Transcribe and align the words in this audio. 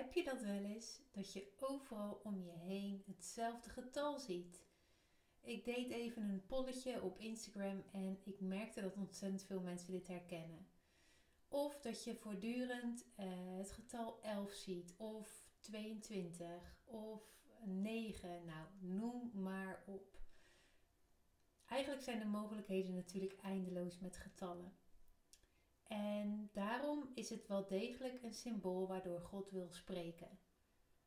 Heb 0.00 0.12
je 0.12 0.24
dat 0.24 0.42
wel 0.42 0.64
eens 0.64 1.00
dat 1.10 1.32
je 1.32 1.52
overal 1.58 2.20
om 2.24 2.42
je 2.42 2.52
heen 2.52 3.02
hetzelfde 3.06 3.70
getal 3.70 4.18
ziet? 4.18 4.62
Ik 5.40 5.64
deed 5.64 5.90
even 5.90 6.22
een 6.22 6.46
polletje 6.46 7.02
op 7.02 7.18
Instagram 7.18 7.84
en 7.92 8.18
ik 8.24 8.40
merkte 8.40 8.80
dat 8.80 8.96
ontzettend 8.96 9.42
veel 9.42 9.60
mensen 9.60 9.92
dit 9.92 10.08
herkennen. 10.08 10.66
Of 11.48 11.80
dat 11.80 12.04
je 12.04 12.14
voortdurend 12.14 13.04
uh, 13.18 13.26
het 13.56 13.72
getal 13.72 14.22
11 14.22 14.52
ziet, 14.52 14.94
of 14.96 15.50
22, 15.58 16.76
of 16.84 17.22
9, 17.64 18.44
nou 18.44 18.66
noem 18.78 19.30
maar 19.34 19.82
op. 19.86 20.18
Eigenlijk 21.66 22.02
zijn 22.02 22.18
de 22.18 22.26
mogelijkheden 22.26 22.94
natuurlijk 22.94 23.36
eindeloos 23.42 23.98
met 23.98 24.16
getallen. 24.16 24.72
En 25.90 26.48
daarom 26.52 27.10
is 27.14 27.30
het 27.30 27.46
wel 27.46 27.66
degelijk 27.66 28.22
een 28.22 28.34
symbool 28.34 28.86
waardoor 28.86 29.20
God 29.20 29.50
wil 29.50 29.68
spreken. 29.70 30.38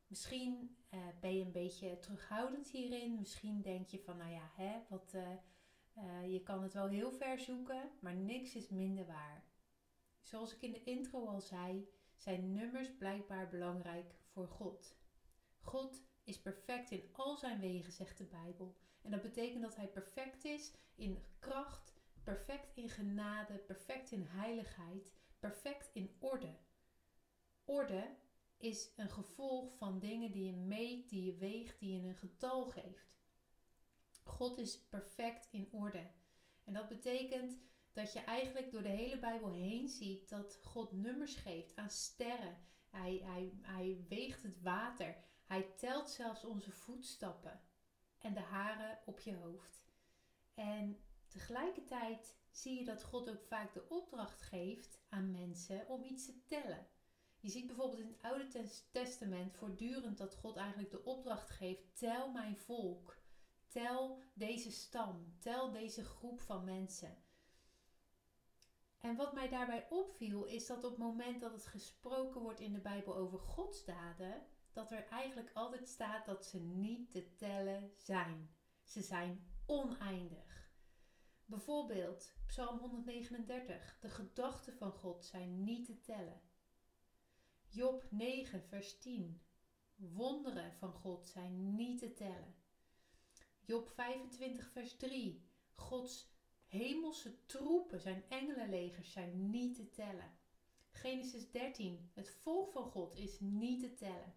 Misschien 0.06 0.76
uh, 0.90 1.00
ben 1.20 1.36
je 1.36 1.44
een 1.44 1.52
beetje 1.52 1.98
terughoudend 1.98 2.68
hierin. 2.68 3.18
Misschien 3.18 3.62
denk 3.62 3.88
je 3.88 4.00
van, 4.00 4.16
nou 4.16 4.30
ja, 4.30 4.50
hè, 4.54 4.80
wat, 4.88 5.12
uh, 5.14 5.28
uh, 5.98 6.32
je 6.32 6.42
kan 6.42 6.62
het 6.62 6.72
wel 6.72 6.88
heel 6.88 7.12
ver 7.12 7.38
zoeken, 7.38 7.90
maar 8.00 8.14
niks 8.14 8.54
is 8.54 8.68
minder 8.68 9.06
waar. 9.06 9.44
Zoals 10.20 10.54
ik 10.54 10.62
in 10.62 10.72
de 10.72 10.84
intro 10.84 11.26
al 11.26 11.40
zei, 11.40 11.88
zijn 12.16 12.52
nummers 12.52 12.96
blijkbaar 12.96 13.48
belangrijk 13.48 14.14
voor 14.24 14.48
God. 14.48 14.96
God 15.60 16.02
is 16.24 16.40
perfect 16.40 16.90
in 16.90 17.08
al 17.12 17.36
zijn 17.36 17.60
wegen, 17.60 17.92
zegt 17.92 18.18
de 18.18 18.24
Bijbel. 18.24 18.76
En 19.02 19.10
dat 19.10 19.22
betekent 19.22 19.62
dat 19.62 19.76
hij 19.76 19.88
perfect 19.88 20.44
is 20.44 20.72
in 20.94 21.24
kracht, 21.38 21.93
perfect 22.24 22.76
in 22.76 22.88
genade, 22.88 23.58
perfect 23.58 24.12
in 24.12 24.26
heiligheid, 24.28 25.12
perfect 25.40 25.90
in 25.92 26.16
orde. 26.18 26.56
Orde 27.64 28.16
is 28.56 28.92
een 28.96 29.10
gevolg 29.10 29.76
van 29.76 29.98
dingen 29.98 30.32
die 30.32 30.44
je 30.44 30.56
meet, 30.56 31.08
die 31.08 31.24
je 31.24 31.34
weegt, 31.34 31.78
die 31.78 31.92
je 31.92 32.08
een 32.08 32.16
getal 32.16 32.64
geeft. 32.64 33.14
God 34.22 34.58
is 34.58 34.78
perfect 34.88 35.48
in 35.50 35.68
orde. 35.72 36.10
En 36.64 36.72
dat 36.72 36.88
betekent 36.88 37.58
dat 37.92 38.12
je 38.12 38.20
eigenlijk 38.20 38.70
door 38.70 38.82
de 38.82 38.88
hele 38.88 39.18
Bijbel 39.18 39.50
heen 39.50 39.88
ziet 39.88 40.28
dat 40.28 40.58
God 40.62 40.92
nummers 40.92 41.34
geeft 41.34 41.76
aan 41.76 41.90
sterren. 41.90 42.56
Hij, 42.90 43.20
hij, 43.24 43.52
hij 43.62 44.04
weegt 44.08 44.42
het 44.42 44.62
water. 44.62 45.16
Hij 45.44 45.62
telt 45.76 46.10
zelfs 46.10 46.44
onze 46.44 46.72
voetstappen 46.72 47.60
en 48.18 48.34
de 48.34 48.40
haren 48.40 48.98
op 49.04 49.20
je 49.20 49.34
hoofd. 49.34 49.82
En 50.54 50.98
tegelijkertijd 51.34 52.36
zie 52.50 52.78
je 52.78 52.84
dat 52.84 53.02
God 53.02 53.30
ook 53.30 53.42
vaak 53.42 53.74
de 53.74 53.88
opdracht 53.88 54.42
geeft 54.42 55.00
aan 55.08 55.30
mensen 55.30 55.88
om 55.88 56.04
iets 56.04 56.26
te 56.26 56.44
tellen. 56.44 56.86
Je 57.40 57.48
ziet 57.48 57.66
bijvoorbeeld 57.66 58.00
in 58.00 58.06
het 58.06 58.22
Oude 58.22 58.68
Testament 58.92 59.54
voortdurend 59.54 60.18
dat 60.18 60.34
God 60.34 60.56
eigenlijk 60.56 60.90
de 60.90 61.04
opdracht 61.04 61.50
geeft: 61.50 61.98
tel 61.98 62.30
mijn 62.30 62.56
volk, 62.56 63.18
tel 63.68 64.22
deze 64.34 64.70
stam, 64.70 65.36
tel 65.38 65.70
deze 65.70 66.04
groep 66.04 66.40
van 66.40 66.64
mensen. 66.64 67.22
En 69.00 69.16
wat 69.16 69.34
mij 69.34 69.48
daarbij 69.48 69.86
opviel 69.90 70.44
is 70.44 70.66
dat 70.66 70.84
op 70.84 70.90
het 70.90 70.98
moment 70.98 71.40
dat 71.40 71.52
het 71.52 71.66
gesproken 71.66 72.40
wordt 72.40 72.60
in 72.60 72.72
de 72.72 72.80
Bijbel 72.80 73.16
over 73.16 73.38
godsdaden, 73.38 74.46
dat 74.72 74.92
er 74.92 75.06
eigenlijk 75.08 75.50
altijd 75.54 75.88
staat 75.88 76.26
dat 76.26 76.46
ze 76.46 76.60
niet 76.60 77.10
te 77.10 77.34
tellen 77.34 77.92
zijn. 77.96 78.54
Ze 78.84 79.02
zijn 79.02 79.46
oneindig. 79.66 80.53
Bijvoorbeeld 81.46 82.32
Psalm 82.46 82.78
139. 82.78 83.96
De 84.00 84.10
gedachten 84.10 84.74
van 84.74 84.92
God 84.92 85.24
zijn 85.24 85.64
niet 85.64 85.86
te 85.86 86.00
tellen. 86.00 86.40
Job 87.68 88.06
9, 88.10 88.62
vers 88.62 88.98
10. 88.98 89.42
Wonderen 89.94 90.72
van 90.72 90.92
God 90.92 91.26
zijn 91.26 91.74
niet 91.74 91.98
te 91.98 92.12
tellen. 92.12 92.54
Job 93.60 93.88
25, 93.88 94.70
vers 94.70 94.96
3. 94.96 95.48
Gods 95.74 96.32
hemelse 96.66 97.46
troepen, 97.46 98.00
zijn 98.00 98.24
engelenlegers, 98.28 99.12
zijn 99.12 99.50
niet 99.50 99.74
te 99.74 99.90
tellen. 99.90 100.38
Genesis 100.90 101.50
13. 101.50 102.10
Het 102.14 102.30
volk 102.30 102.72
van 102.72 102.84
God 102.84 103.14
is 103.16 103.40
niet 103.40 103.80
te 103.80 103.94
tellen. 103.94 104.34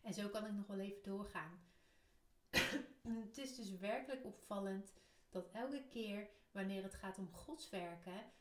En 0.00 0.14
zo 0.14 0.28
kan 0.28 0.46
ik 0.46 0.52
nog 0.52 0.66
wel 0.66 0.78
even 0.78 1.02
doorgaan. 1.02 1.60
het 3.24 3.38
is 3.38 3.56
dus 3.56 3.78
werkelijk 3.78 4.24
opvallend 4.24 4.92
dat 5.34 5.50
elke 5.50 5.84
keer 5.88 6.28
wanneer 6.52 6.82
het 6.82 6.94
gaat 6.94 7.18
om 7.18 7.32
Gods 7.32 7.70
werken, 7.70 8.32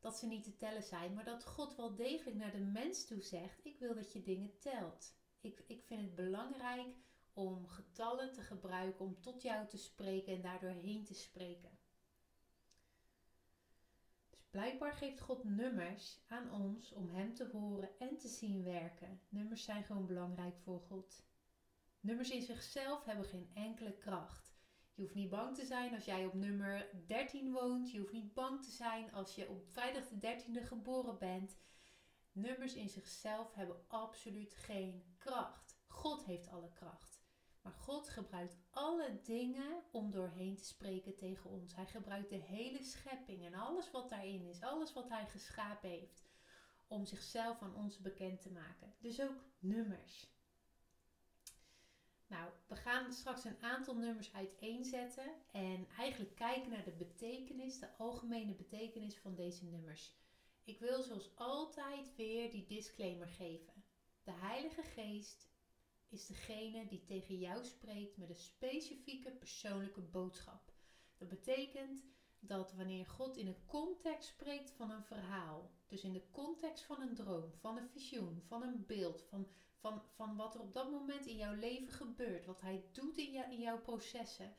dat 0.00 0.16
ze 0.16 0.26
niet 0.26 0.44
te 0.44 0.56
tellen 0.56 0.82
zijn, 0.82 1.14
maar 1.14 1.24
dat 1.24 1.44
God 1.44 1.76
wel 1.76 1.94
degelijk 1.94 2.36
naar 2.36 2.52
de 2.52 2.58
mens 2.58 3.04
toe 3.04 3.20
zegt: 3.20 3.64
Ik 3.64 3.78
wil 3.78 3.94
dat 3.94 4.12
je 4.12 4.22
dingen 4.22 4.58
telt. 4.58 5.14
Ik, 5.40 5.62
ik 5.66 5.82
vind 5.82 6.00
het 6.00 6.14
belangrijk 6.14 6.94
om 7.32 7.66
getallen 7.66 8.32
te 8.32 8.40
gebruiken 8.40 9.04
om 9.04 9.20
tot 9.20 9.42
jou 9.42 9.68
te 9.68 9.76
spreken 9.76 10.32
en 10.32 10.40
daardoor 10.40 10.70
heen 10.70 11.04
te 11.04 11.14
spreken. 11.14 11.78
Dus 14.30 14.46
blijkbaar 14.50 14.92
geeft 14.92 15.20
God 15.20 15.44
nummers 15.44 16.18
aan 16.26 16.52
ons 16.52 16.92
om 16.92 17.10
Hem 17.10 17.34
te 17.34 17.48
horen 17.52 17.98
en 17.98 18.18
te 18.18 18.28
zien 18.28 18.62
werken. 18.62 19.20
Nummers 19.28 19.64
zijn 19.64 19.84
gewoon 19.84 20.06
belangrijk 20.06 20.56
voor 20.58 20.80
God. 20.80 21.24
Nummers 22.00 22.30
in 22.30 22.42
zichzelf 22.42 23.04
hebben 23.04 23.24
geen 23.24 23.50
enkele 23.54 23.92
kracht. 23.92 24.45
Je 24.96 25.02
hoeft 25.02 25.14
niet 25.14 25.30
bang 25.30 25.56
te 25.56 25.64
zijn 25.64 25.94
als 25.94 26.04
jij 26.04 26.26
op 26.26 26.34
nummer 26.34 26.90
13 27.06 27.52
woont. 27.52 27.90
Je 27.90 27.98
hoeft 27.98 28.12
niet 28.12 28.34
bang 28.34 28.62
te 28.62 28.70
zijn 28.70 29.12
als 29.12 29.34
je 29.34 29.48
op 29.48 29.66
vrijdag 29.70 30.08
de 30.08 30.36
13e 30.38 30.66
geboren 30.66 31.18
bent. 31.18 31.56
Nummers 32.32 32.74
in 32.74 32.88
zichzelf 32.88 33.54
hebben 33.54 33.88
absoluut 33.88 34.54
geen 34.54 35.14
kracht. 35.18 35.78
God 35.86 36.24
heeft 36.24 36.48
alle 36.48 36.72
kracht. 36.72 37.22
Maar 37.62 37.72
God 37.72 38.08
gebruikt 38.08 38.56
alle 38.70 39.20
dingen 39.22 39.82
om 39.92 40.10
doorheen 40.10 40.56
te 40.56 40.64
spreken 40.64 41.16
tegen 41.16 41.50
ons. 41.50 41.74
Hij 41.74 41.86
gebruikt 41.86 42.30
de 42.30 42.36
hele 42.36 42.82
schepping 42.82 43.44
en 43.44 43.54
alles 43.54 43.90
wat 43.90 44.08
daarin 44.08 44.44
is, 44.44 44.62
alles 44.62 44.92
wat 44.92 45.08
Hij 45.08 45.26
geschapen 45.26 45.88
heeft, 45.88 46.22
om 46.86 47.04
zichzelf 47.04 47.62
aan 47.62 47.76
ons 47.76 48.00
bekend 48.00 48.40
te 48.40 48.50
maken. 48.50 48.94
Dus 48.98 49.20
ook 49.20 49.44
nummers. 49.58 50.35
Nou, 52.26 52.50
we 52.66 52.76
gaan 52.76 53.12
straks 53.12 53.44
een 53.44 53.62
aantal 53.62 53.96
nummers 53.96 54.32
uiteenzetten 54.32 55.32
en 55.52 55.86
eigenlijk 55.98 56.34
kijken 56.34 56.70
naar 56.70 56.84
de 56.84 56.96
betekenis, 56.98 57.78
de 57.78 57.96
algemene 57.96 58.54
betekenis 58.54 59.18
van 59.18 59.34
deze 59.34 59.64
nummers. 59.64 60.14
Ik 60.64 60.78
wil 60.78 61.02
zoals 61.02 61.36
altijd 61.36 62.14
weer 62.16 62.50
die 62.50 62.66
disclaimer 62.66 63.28
geven. 63.28 63.84
De 64.22 64.32
Heilige 64.32 64.82
Geest 64.82 65.48
is 66.08 66.26
degene 66.26 66.86
die 66.86 67.04
tegen 67.04 67.38
jou 67.38 67.64
spreekt 67.64 68.16
met 68.16 68.28
een 68.28 68.36
specifieke 68.36 69.30
persoonlijke 69.30 70.00
boodschap. 70.00 70.72
Dat 71.18 71.28
betekent 71.28 72.04
dat 72.40 72.72
wanneer 72.72 73.06
God 73.06 73.36
in 73.36 73.46
een 73.46 73.66
context 73.66 74.28
spreekt 74.28 74.70
van 74.70 74.90
een 74.90 75.04
verhaal, 75.04 75.70
dus 75.86 76.02
in 76.02 76.12
de 76.12 76.30
context 76.30 76.84
van 76.84 77.00
een 77.00 77.14
droom, 77.14 77.52
van 77.52 77.76
een 77.76 77.88
visioen, 77.88 78.42
van 78.46 78.62
een 78.62 78.86
beeld, 78.86 79.22
van, 79.22 79.48
van, 79.86 80.02
van 80.14 80.36
wat 80.36 80.54
er 80.54 80.60
op 80.60 80.72
dat 80.72 80.90
moment 80.90 81.26
in 81.26 81.36
jouw 81.36 81.54
leven 81.54 81.92
gebeurt, 81.92 82.46
wat 82.46 82.60
Hij 82.60 82.84
doet 82.92 83.16
in, 83.16 83.50
in 83.50 83.60
jouw 83.60 83.80
processen, 83.80 84.56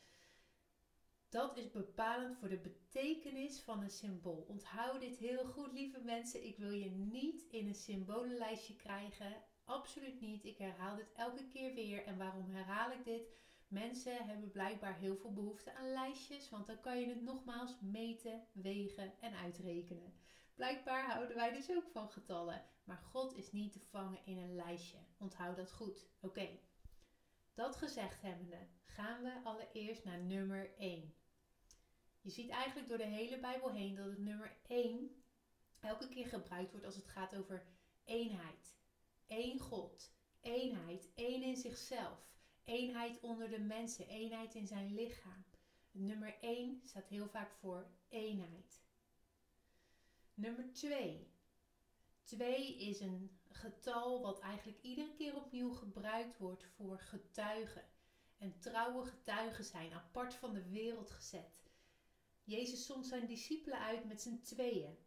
dat 1.29 1.57
is 1.57 1.71
bepalend 1.71 2.37
voor 2.37 2.49
de 2.49 2.57
betekenis 2.57 3.59
van 3.59 3.81
een 3.81 3.89
symbool. 3.89 4.45
Onthoud 4.47 4.99
dit 4.99 5.17
heel 5.17 5.45
goed, 5.45 5.71
lieve 5.71 5.99
mensen. 5.99 6.45
Ik 6.45 6.57
wil 6.57 6.71
je 6.71 6.89
niet 6.89 7.41
in 7.49 7.67
een 7.67 7.75
symbolenlijstje 7.75 8.75
krijgen. 8.75 9.43
Absoluut 9.63 10.21
niet. 10.21 10.45
Ik 10.45 10.57
herhaal 10.57 10.95
dit 10.95 11.13
elke 11.13 11.47
keer 11.47 11.73
weer. 11.73 12.05
En 12.05 12.17
waarom 12.17 12.49
herhaal 12.49 12.91
ik 12.91 13.05
dit? 13.05 13.29
Mensen 13.67 14.25
hebben 14.25 14.51
blijkbaar 14.51 14.97
heel 14.97 15.15
veel 15.15 15.33
behoefte 15.33 15.73
aan 15.73 15.91
lijstjes, 15.91 16.49
want 16.49 16.67
dan 16.67 16.79
kan 16.79 16.99
je 16.99 17.07
het 17.07 17.21
nogmaals 17.21 17.75
meten, 17.81 18.47
wegen 18.51 19.13
en 19.19 19.33
uitrekenen. 19.33 20.13
Blijkbaar 20.55 21.11
houden 21.11 21.35
wij 21.35 21.53
dus 21.53 21.69
ook 21.71 21.89
van 21.91 22.09
getallen, 22.09 22.65
maar 22.87 22.97
God 22.97 23.35
is 23.35 23.51
niet 23.51 23.73
te 23.73 23.79
vangen 23.79 24.25
in 24.25 24.37
een 24.37 24.55
lijstje. 24.55 24.97
Onthoud 25.17 25.55
dat 25.55 25.71
goed. 25.71 26.09
Oké, 26.19 26.59
dat 27.53 27.75
gezegd 27.75 28.21
hebbende, 28.21 28.67
gaan 28.85 29.23
we 29.23 29.41
allereerst 29.43 30.03
naar 30.03 30.23
nummer 30.23 30.77
1. 30.77 31.13
Je 32.21 32.29
ziet 32.29 32.49
eigenlijk 32.49 32.87
door 32.87 32.97
de 32.97 33.03
hele 33.03 33.39
Bijbel 33.39 33.71
heen 33.71 33.95
dat 33.95 34.05
het 34.05 34.17
nummer 34.17 34.57
1 34.67 35.23
elke 35.79 36.07
keer 36.07 36.27
gebruikt 36.27 36.71
wordt 36.71 36.85
als 36.85 36.95
het 36.95 37.07
gaat 37.07 37.35
over 37.35 37.65
eenheid. 38.03 38.77
Eén 39.27 39.59
God, 39.59 40.13
eenheid, 40.41 41.09
één 41.15 41.43
in 41.43 41.57
zichzelf. 41.57 42.35
Eenheid 42.63 43.19
onder 43.19 43.49
de 43.49 43.59
mensen, 43.59 44.07
eenheid 44.07 44.55
in 44.55 44.67
zijn 44.67 44.93
lichaam. 44.93 45.45
Nummer 45.91 46.37
1 46.41 46.81
staat 46.83 47.07
heel 47.07 47.27
vaak 47.27 47.51
voor 47.51 47.87
eenheid. 48.09 48.81
Nummer 50.33 50.73
2. 50.73 51.35
2 52.27 52.77
is 52.77 52.99
een 52.99 53.39
getal 53.49 54.21
wat 54.21 54.39
eigenlijk 54.39 54.81
iedere 54.81 55.13
keer 55.13 55.35
opnieuw 55.35 55.73
gebruikt 55.73 56.37
wordt 56.37 56.63
voor 56.63 56.99
getuigen. 56.99 57.83
En 58.37 58.59
trouwe 58.59 59.05
getuigen 59.05 59.63
zijn 59.63 59.93
apart 59.93 60.33
van 60.33 60.53
de 60.53 60.69
wereld 60.69 61.11
gezet. 61.11 61.63
Jezus 62.43 62.85
zond 62.85 63.05
zijn 63.05 63.27
discipelen 63.27 63.79
uit 63.79 64.05
met 64.05 64.21
z'n 64.21 64.41
tweeën. 64.41 64.97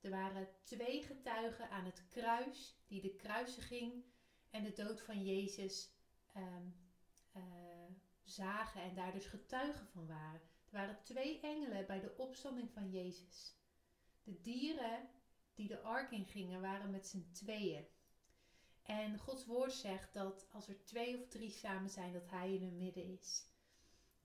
Er 0.00 0.10
waren 0.10 0.48
twee 0.62 1.02
getuigen 1.02 1.70
aan 1.70 1.84
het 1.84 2.08
kruis 2.08 2.76
die 2.86 3.00
de 3.00 3.14
kruisiging 3.14 4.04
en 4.50 4.62
de 4.62 4.72
dood 4.72 5.00
van 5.00 5.24
Jezus 5.24 5.90
ehm, 6.32 6.66
eh, 7.32 7.42
zagen 8.22 8.82
en 8.82 8.94
daar 8.94 9.12
dus 9.12 9.26
getuigen 9.26 9.86
van 9.86 10.06
waren. 10.06 10.40
Er 10.64 10.78
waren 10.78 11.02
twee 11.02 11.40
engelen 11.40 11.86
bij 11.86 12.00
de 12.00 12.16
opstanding 12.16 12.70
van 12.70 12.90
Jezus. 12.90 13.54
De 14.22 14.40
dieren 14.40 15.08
die 15.54 15.68
de 15.68 15.80
ark 15.80 16.10
ingingen 16.10 16.60
waren 16.60 16.90
met 16.90 17.06
z'n 17.06 17.30
tweeën. 17.32 17.86
En 18.82 19.18
Gods 19.18 19.46
woord 19.46 19.72
zegt 19.72 20.14
dat 20.14 20.48
als 20.50 20.68
er 20.68 20.84
twee 20.84 21.20
of 21.20 21.28
drie 21.28 21.50
samen 21.50 21.90
zijn, 21.90 22.12
dat 22.12 22.30
Hij 22.30 22.54
in 22.54 22.62
hun 22.62 22.76
midden 22.76 23.18
is. 23.18 23.50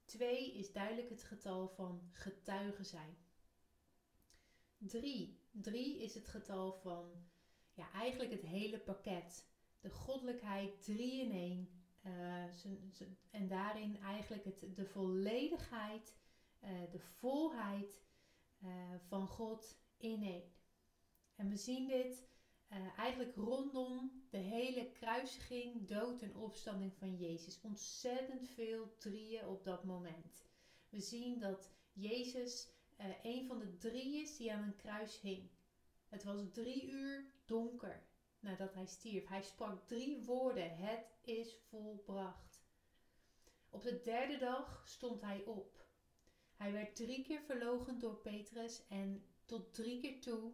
Twee 0.05 0.53
is 0.53 0.71
duidelijk 0.71 1.09
het 1.09 1.23
getal 1.23 1.67
van 1.67 2.09
getuigen 2.11 2.85
zijn. 2.85 3.17
Drie. 4.77 5.39
Drie 5.51 6.01
is 6.03 6.13
het 6.13 6.27
getal 6.27 6.73
van 6.73 7.27
ja, 7.73 7.91
eigenlijk 7.91 8.31
het 8.31 8.41
hele 8.41 8.79
pakket. 8.79 9.47
De 9.79 9.89
goddelijkheid 9.89 10.83
drie 10.83 11.21
in 11.21 11.31
één. 11.31 11.69
Uh, 12.05 12.43
en 13.31 13.47
daarin 13.47 13.97
eigenlijk 13.97 14.45
het, 14.45 14.75
de 14.75 14.85
volledigheid, 14.85 16.17
uh, 16.63 16.91
de 16.91 16.99
volheid 16.99 18.01
uh, 18.63 18.69
van 19.07 19.27
God 19.27 19.79
in 19.97 20.23
één. 20.23 20.56
En 21.37 21.49
we 21.49 21.57
zien 21.57 21.87
dit 21.87 22.27
eigenlijk 22.97 23.35
rondom 23.35 24.25
de 24.29 24.37
hele 24.37 24.91
kruisiging, 24.91 25.87
dood 25.87 26.21
en 26.21 26.35
opstanding 26.35 26.93
van 26.93 27.15
Jezus. 27.15 27.61
Ontzettend 27.61 28.49
veel 28.49 28.95
drieën 28.97 29.45
op 29.45 29.63
dat 29.63 29.83
moment. 29.83 30.45
We 30.89 30.99
zien 30.99 31.39
dat 31.39 31.71
Jezus 31.93 32.69
een 33.23 33.47
van 33.47 33.59
de 33.59 33.77
drie 33.77 34.21
is 34.21 34.37
die 34.37 34.53
aan 34.53 34.63
een 34.63 34.75
kruis 34.75 35.21
hing. 35.21 35.49
Het 36.07 36.23
was 36.23 36.41
drie 36.51 36.89
uur 36.89 37.31
donker 37.45 38.03
nadat 38.39 38.73
hij 38.73 38.85
stierf. 38.85 39.27
Hij 39.27 39.41
sprak 39.41 39.87
drie 39.87 40.23
woorden: 40.23 40.77
Het 40.77 41.17
is 41.21 41.57
volbracht. 41.69 42.65
Op 43.69 43.83
de 43.83 44.01
derde 44.03 44.37
dag 44.37 44.81
stond 44.85 45.21
hij 45.21 45.43
op. 45.43 45.85
Hij 46.55 46.71
werd 46.71 46.95
drie 46.95 47.23
keer 47.23 47.41
verloochend 47.41 48.01
door 48.01 48.15
Petrus 48.15 48.87
en 48.87 49.25
tot 49.45 49.73
drie 49.73 50.01
keer 50.01 50.21
toe 50.21 50.53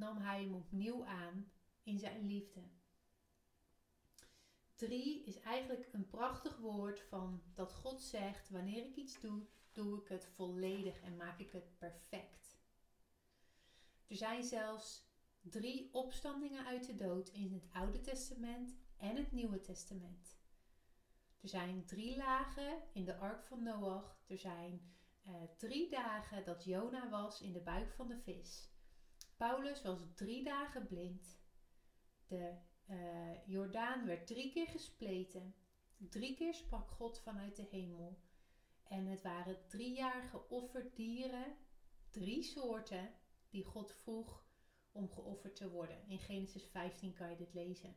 nam 0.00 0.16
hij 0.16 0.42
hem 0.42 0.54
opnieuw 0.54 1.04
aan 1.04 1.52
in 1.82 1.98
zijn 1.98 2.26
liefde. 2.26 2.62
Drie 4.74 5.24
is 5.24 5.40
eigenlijk 5.40 5.88
een 5.92 6.08
prachtig 6.08 6.56
woord 6.56 7.00
van 7.00 7.42
dat 7.54 7.72
God 7.72 8.02
zegt: 8.02 8.50
wanneer 8.50 8.86
ik 8.86 8.96
iets 8.96 9.20
doe, 9.20 9.46
doe 9.72 10.00
ik 10.00 10.08
het 10.08 10.26
volledig 10.26 11.00
en 11.00 11.16
maak 11.16 11.38
ik 11.38 11.52
het 11.52 11.78
perfect. 11.78 12.58
Er 14.06 14.16
zijn 14.16 14.44
zelfs 14.44 15.08
drie 15.40 15.94
opstandingen 15.94 16.66
uit 16.66 16.86
de 16.86 16.96
dood 16.96 17.28
in 17.28 17.52
het 17.52 17.68
Oude 17.72 18.00
Testament 18.00 18.76
en 18.96 19.16
het 19.16 19.32
Nieuwe 19.32 19.60
Testament. 19.60 20.38
Er 21.40 21.48
zijn 21.48 21.84
drie 21.84 22.16
lagen 22.16 22.82
in 22.92 23.04
de 23.04 23.16
ark 23.16 23.44
van 23.44 23.62
Noach. 23.62 24.18
Er 24.26 24.38
zijn 24.38 24.94
uh, 25.26 25.34
drie 25.56 25.90
dagen 25.90 26.44
dat 26.44 26.64
Jona 26.64 27.08
was 27.08 27.40
in 27.40 27.52
de 27.52 27.60
buik 27.60 27.92
van 27.92 28.08
de 28.08 28.18
vis. 28.18 28.70
Paulus 29.40 29.82
was 29.82 29.98
drie 30.14 30.44
dagen 30.44 30.86
blind. 30.86 31.38
De 32.26 32.56
uh, 32.90 33.46
Jordaan 33.46 34.06
werd 34.06 34.26
drie 34.26 34.52
keer 34.52 34.66
gespleten. 34.66 35.54
Drie 35.96 36.36
keer 36.36 36.54
sprak 36.54 36.90
God 36.90 37.20
vanuit 37.20 37.56
de 37.56 37.66
hemel. 37.70 38.18
En 38.84 39.06
het 39.06 39.22
waren 39.22 39.68
driejarige 39.68 40.48
offerdieren, 40.48 41.56
drie 42.10 42.42
soorten, 42.42 43.14
die 43.50 43.64
God 43.64 43.92
vroeg 43.92 44.44
om 44.92 45.10
geofferd 45.10 45.56
te 45.56 45.70
worden. 45.70 46.08
In 46.08 46.18
Genesis 46.18 46.64
15 46.64 47.14
kan 47.14 47.30
je 47.30 47.36
dit 47.36 47.54
lezen. 47.54 47.96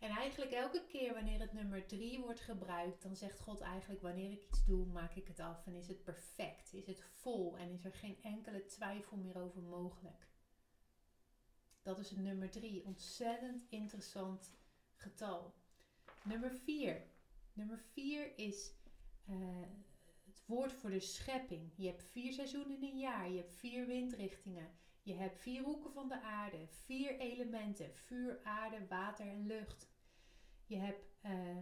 En 0.00 0.10
eigenlijk 0.10 0.50
elke 0.50 0.84
keer 0.86 1.14
wanneer 1.14 1.40
het 1.40 1.52
nummer 1.52 1.86
3 1.86 2.20
wordt 2.20 2.40
gebruikt, 2.40 3.02
dan 3.02 3.16
zegt 3.16 3.40
God 3.40 3.60
eigenlijk 3.60 4.02
wanneer 4.02 4.30
ik 4.30 4.46
iets 4.48 4.64
doe, 4.64 4.86
maak 4.86 5.14
ik 5.14 5.26
het 5.26 5.40
af 5.40 5.66
en 5.66 5.74
is 5.74 5.88
het 5.88 6.04
perfect, 6.04 6.72
is 6.72 6.86
het 6.86 7.02
vol 7.02 7.58
en 7.58 7.70
is 7.70 7.84
er 7.84 7.92
geen 7.92 8.22
enkele 8.22 8.64
twijfel 8.64 9.16
meer 9.16 9.36
over 9.36 9.62
mogelijk. 9.62 10.28
Dat 11.82 11.98
is 11.98 12.10
het 12.10 12.18
nummer 12.18 12.50
3, 12.50 12.84
ontzettend 12.84 13.66
interessant 13.68 14.52
getal. 14.94 15.54
Nummer 16.24 16.50
4. 16.50 17.02
Nummer 17.52 17.78
4 17.78 18.38
is 18.38 18.72
uh, 19.30 19.36
het 20.24 20.42
woord 20.46 20.72
voor 20.72 20.90
de 20.90 21.00
schepping. 21.00 21.72
Je 21.76 21.86
hebt 21.86 22.04
vier 22.04 22.32
seizoenen 22.32 22.76
in 22.76 22.82
een 22.82 22.98
jaar, 22.98 23.30
je 23.30 23.36
hebt 23.36 23.52
vier 23.52 23.86
windrichtingen, 23.86 24.70
je 25.02 25.14
hebt 25.14 25.38
vier 25.38 25.62
hoeken 25.62 25.92
van 25.92 26.08
de 26.08 26.20
aarde, 26.20 26.66
vier 26.68 27.18
elementen: 27.18 27.94
vuur, 27.94 28.40
aarde, 28.42 28.86
water 28.88 29.26
en 29.26 29.46
lucht. 29.46 29.89
Je 30.70 30.76
hebt 30.76 31.14
uh, 31.26 31.58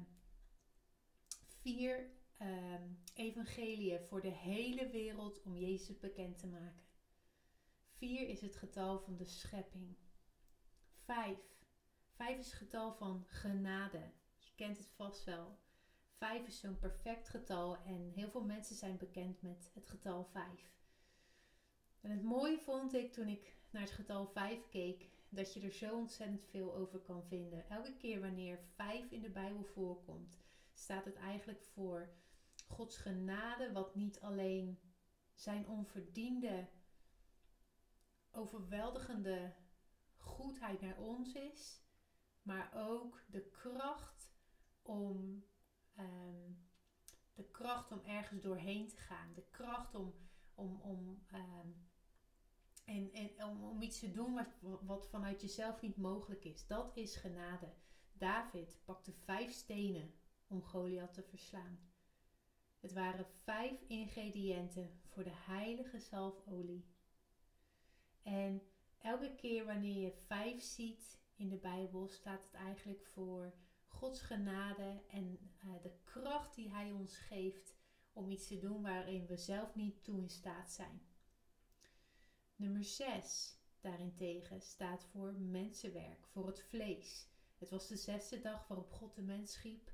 vier 1.61 2.11
uh, 2.43 2.75
evangeliën 3.15 4.01
voor 4.01 4.21
de 4.21 4.29
hele 4.29 4.89
wereld 4.89 5.43
om 5.43 5.57
Jezus 5.57 5.99
bekend 5.99 6.39
te 6.39 6.47
maken. 6.47 6.87
Vier 7.93 8.29
is 8.29 8.41
het 8.41 8.57
getal 8.57 8.99
van 8.99 9.17
de 9.17 9.27
schepping. 9.27 9.97
Vijf. 11.05 11.39
Vijf 12.15 12.39
is 12.39 12.47
het 12.47 12.55
getal 12.55 12.95
van 12.95 13.25
genade. 13.27 14.11
Je 14.39 14.53
kent 14.55 14.77
het 14.77 14.91
vast 14.97 15.25
wel. 15.25 15.59
Vijf 16.17 16.47
is 16.47 16.61
zo'n 16.61 16.79
perfect 16.79 17.29
getal 17.29 17.85
en 17.85 18.11
heel 18.15 18.31
veel 18.31 18.45
mensen 18.45 18.77
zijn 18.77 18.97
bekend 18.97 19.43
met 19.43 19.71
het 19.75 19.89
getal 19.89 20.25
vijf. 20.25 20.71
En 22.01 22.11
het 22.11 22.23
mooie 22.23 22.59
vond 22.59 22.95
ik 22.95 23.13
toen 23.13 23.29
ik 23.29 23.57
naar 23.71 23.83
het 23.83 23.91
getal 23.91 24.27
5 24.27 24.69
keek, 24.69 25.09
dat 25.29 25.53
je 25.55 25.61
er 25.61 25.73
zo 25.73 25.97
ontzettend 25.97 26.45
veel 26.45 26.75
over 26.75 26.99
kan 26.99 27.25
vinden. 27.25 27.69
Elke 27.69 27.97
keer 27.97 28.21
wanneer 28.21 28.59
5 28.75 29.11
in 29.11 29.23
de 29.23 29.31
Bijbel 29.31 29.65
voorkomt, 29.65 30.39
staat 30.73 31.05
het 31.05 31.17
eigenlijk 31.17 31.63
voor 31.63 32.09
Gods 32.67 32.97
genade, 32.97 33.73
wat 33.73 33.95
niet 33.95 34.21
alleen 34.21 34.81
zijn 35.35 35.69
onverdiende, 35.69 36.69
overweldigende 38.31 39.55
goedheid 40.17 40.81
naar 40.81 40.99
ons 40.99 41.35
is, 41.35 41.83
maar 42.43 42.71
ook 42.75 43.25
de 43.27 43.51
kracht 43.51 44.33
om, 44.83 45.45
um, 45.99 46.69
de 47.35 47.45
kracht 47.51 47.93
om 47.93 48.01
ergens 48.05 48.43
doorheen 48.43 48.89
te 48.89 48.97
gaan, 48.97 49.35
de 49.35 49.47
kracht 49.51 49.95
om, 49.95 50.15
om, 50.55 50.81
om 50.81 51.27
um, 51.35 51.88
en, 52.89 53.13
en 53.13 53.45
om, 53.45 53.83
iets 53.83 53.99
te 53.99 54.11
doen 54.11 54.35
wat, 54.35 54.81
wat 54.83 55.09
vanuit 55.09 55.41
jezelf 55.41 55.81
niet 55.81 55.97
mogelijk 55.97 56.45
is. 56.45 56.67
Dat 56.67 56.97
is 56.97 57.17
genade. 57.17 57.73
David 58.13 58.81
pakte 58.85 59.13
vijf 59.13 59.53
stenen 59.53 60.15
om 60.47 60.63
Goliath 60.63 61.15
te 61.15 61.23
verslaan. 61.23 61.79
Het 62.81 62.93
waren 62.93 63.27
vijf 63.45 63.81
ingrediënten 63.87 65.01
voor 65.07 65.25
de 65.25 65.35
heilige 65.35 65.99
zalfolie. 65.99 66.87
En 68.23 68.63
elke 68.99 69.35
keer 69.35 69.65
wanneer 69.65 70.03
je 70.03 70.13
vijf 70.27 70.63
ziet 70.63 71.21
in 71.37 71.49
de 71.49 71.57
Bijbel, 71.57 72.09
staat 72.09 72.43
het 72.43 72.55
eigenlijk 72.55 73.05
voor 73.05 73.55
Gods 73.87 74.21
genade 74.21 75.03
en 75.09 75.39
uh, 75.65 75.83
de 75.83 75.93
kracht 76.05 76.55
die 76.55 76.71
Hij 76.71 76.93
ons 76.93 77.17
geeft 77.17 77.77
om 78.13 78.31
iets 78.31 78.47
te 78.47 78.59
doen 78.59 78.83
waarin 78.83 79.27
we 79.27 79.37
zelf 79.37 79.75
niet 79.75 80.05
toe 80.05 80.21
in 80.21 80.31
staat 80.31 80.71
zijn. 80.71 81.01
Nummer 82.59 82.85
6 82.85 83.57
daarentegen 83.81 84.61
staat 84.61 85.05
voor 85.05 85.33
mensenwerk, 85.33 86.27
voor 86.27 86.47
het 86.47 86.63
vlees. 86.63 87.29
Het 87.59 87.71
was 87.71 87.89
de 87.89 87.97
zesde 87.97 88.41
dag 88.41 88.69
waarop 88.69 88.93
God 88.93 89.15
de 89.15 89.23
mens 89.23 89.53
schiep. 89.53 89.93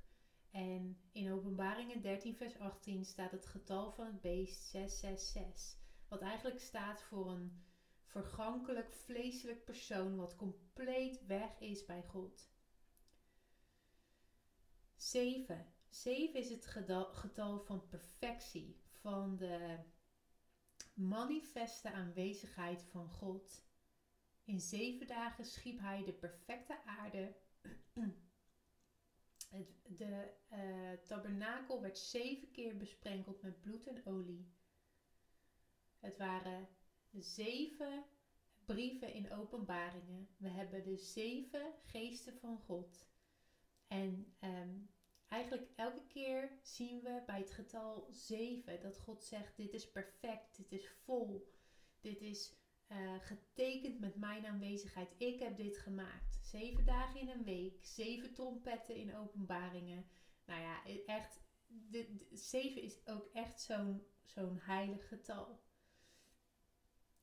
En 0.51 0.99
in 1.13 1.33
Openbaringen 1.33 2.03
13, 2.03 2.37
vers 2.37 2.59
18 2.59 3.05
staat 3.05 3.31
het 3.31 3.47
getal 3.47 3.93
van 3.93 4.07
het 4.07 4.21
beest 4.21 4.65
666. 4.65 5.79
Wat 6.09 6.21
eigenlijk 6.21 6.61
staat 6.61 7.03
voor 7.03 7.31
een 7.31 7.65
vergankelijk, 8.05 8.93
vleeselijk 8.93 9.65
persoon 9.65 10.17
wat 10.17 10.37
compleet 10.37 11.27
weg 11.27 11.61
is 11.61 11.85
bij 11.85 12.03
God. 12.03 12.51
7. 14.97 15.75
7 15.89 16.41
is 16.41 16.51
het 16.51 16.67
getal 17.13 17.61
van 17.61 17.89
perfectie, 17.89 18.81
van 18.91 19.37
de 19.37 19.79
manifeste 20.95 21.93
aanwezigheid 21.93 22.83
van 22.83 23.09
God. 23.09 23.65
In 24.45 24.61
zeven 24.61 25.07
dagen 25.07 25.45
schiep 25.45 25.79
hij 25.79 26.05
de 26.05 26.13
perfecte 26.13 26.85
aarde. 26.85 27.37
De 29.87 30.31
uh, 30.53 30.93
tabernakel 31.07 31.81
werd 31.81 31.99
zeven 31.99 32.51
keer 32.51 32.77
besprenkeld 32.77 33.43
met 33.43 33.61
bloed 33.61 33.87
en 33.87 34.07
olie. 34.07 34.53
Het 35.99 36.17
waren 36.17 36.69
zeven 37.13 38.05
brieven 38.65 39.13
in 39.13 39.33
openbaringen. 39.33 40.29
We 40.37 40.49
hebben 40.49 40.85
de 40.85 40.97
zeven 40.97 41.73
geesten 41.85 42.39
van 42.39 42.59
God. 42.59 43.07
En 43.87 44.35
um, 44.41 44.91
Eigenlijk 45.35 45.69
elke 45.77 46.07
keer 46.07 46.59
zien 46.63 47.01
we 47.01 47.23
bij 47.27 47.39
het 47.39 47.51
getal 47.51 48.09
7 48.11 48.81
dat 48.81 48.99
God 48.99 49.25
zegt: 49.25 49.57
Dit 49.57 49.73
is 49.73 49.91
perfect, 49.91 50.57
dit 50.57 50.73
is 50.73 50.89
vol, 51.05 51.53
dit 52.01 52.21
is 52.21 52.53
eh, 52.87 53.15
getekend 53.21 54.01
met 54.01 54.17
mijn 54.17 54.47
aanwezigheid. 54.47 55.15
Ik 55.17 55.39
heb 55.39 55.57
dit 55.57 55.79
gemaakt. 55.79 56.39
Zeven 56.43 56.85
dagen 56.85 57.21
in 57.21 57.29
een 57.29 57.45
week, 57.45 57.85
zeven 57.85 58.35
trompetten 58.35 58.97
in 58.97 59.17
openbaringen. 59.17 60.07
Nou 60.45 60.61
ja, 60.61 60.83
echt, 61.07 61.41
de, 61.67 62.17
de, 62.17 62.37
zeven 62.37 62.83
is 62.83 63.07
ook 63.07 63.29
echt 63.33 63.61
zo'n 63.61 64.07
zo'n 64.25 64.59
heilig 64.59 65.09
getal. 65.09 65.61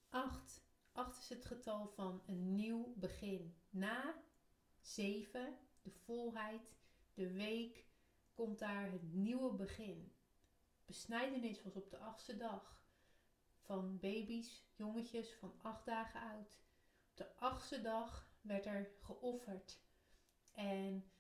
Acht. 0.10 0.64
Acht 0.92 1.18
is 1.18 1.30
het 1.30 1.46
getal 1.46 1.88
van 1.88 2.24
een 2.26 2.56
nieuw 2.56 2.94
begin. 2.98 3.56
Na 3.70 4.24
zeven, 4.82 5.58
de 5.82 5.92
volheid, 5.92 6.76
de 7.14 7.32
week, 7.32 7.90
komt 8.34 8.60
daar 8.60 8.92
het 8.92 9.14
nieuwe 9.14 9.54
begin. 9.54 10.14
Besnijdenis 10.86 11.64
was 11.64 11.76
op 11.76 11.90
de 11.90 11.98
achtste 11.98 12.38
dag. 12.38 12.82
Van 13.60 14.00
baby's, 14.00 14.66
jongetjes 14.76 15.34
van 15.34 15.54
acht 15.62 15.86
dagen 15.86 16.22
oud. 16.22 16.60
Op 17.10 17.18
de 17.18 17.36
achtste 17.36 17.82
dag 17.82 18.30
werd 18.42 18.66
er 18.66 18.92
geofferd. 19.00 19.80
En 20.52 21.12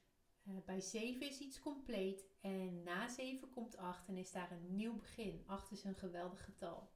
uh, 0.44 0.58
bij 0.65 0.82
zeven 0.82 1.27
is 1.27 1.39
iets 1.39 1.60
compleet. 1.60 2.25
En 2.41 2.84
na 2.84 3.08
zeven 3.08 3.50
komt 3.50 3.77
acht 3.77 4.08
en 4.08 4.18
is 4.18 4.32
daar 4.32 4.51
een 4.51 4.75
nieuw 4.75 4.96
begin. 4.96 5.44
Acht 5.46 5.72
is 5.72 5.84
een 5.84 5.96
geweldig 5.96 6.46
getal. 6.46 6.91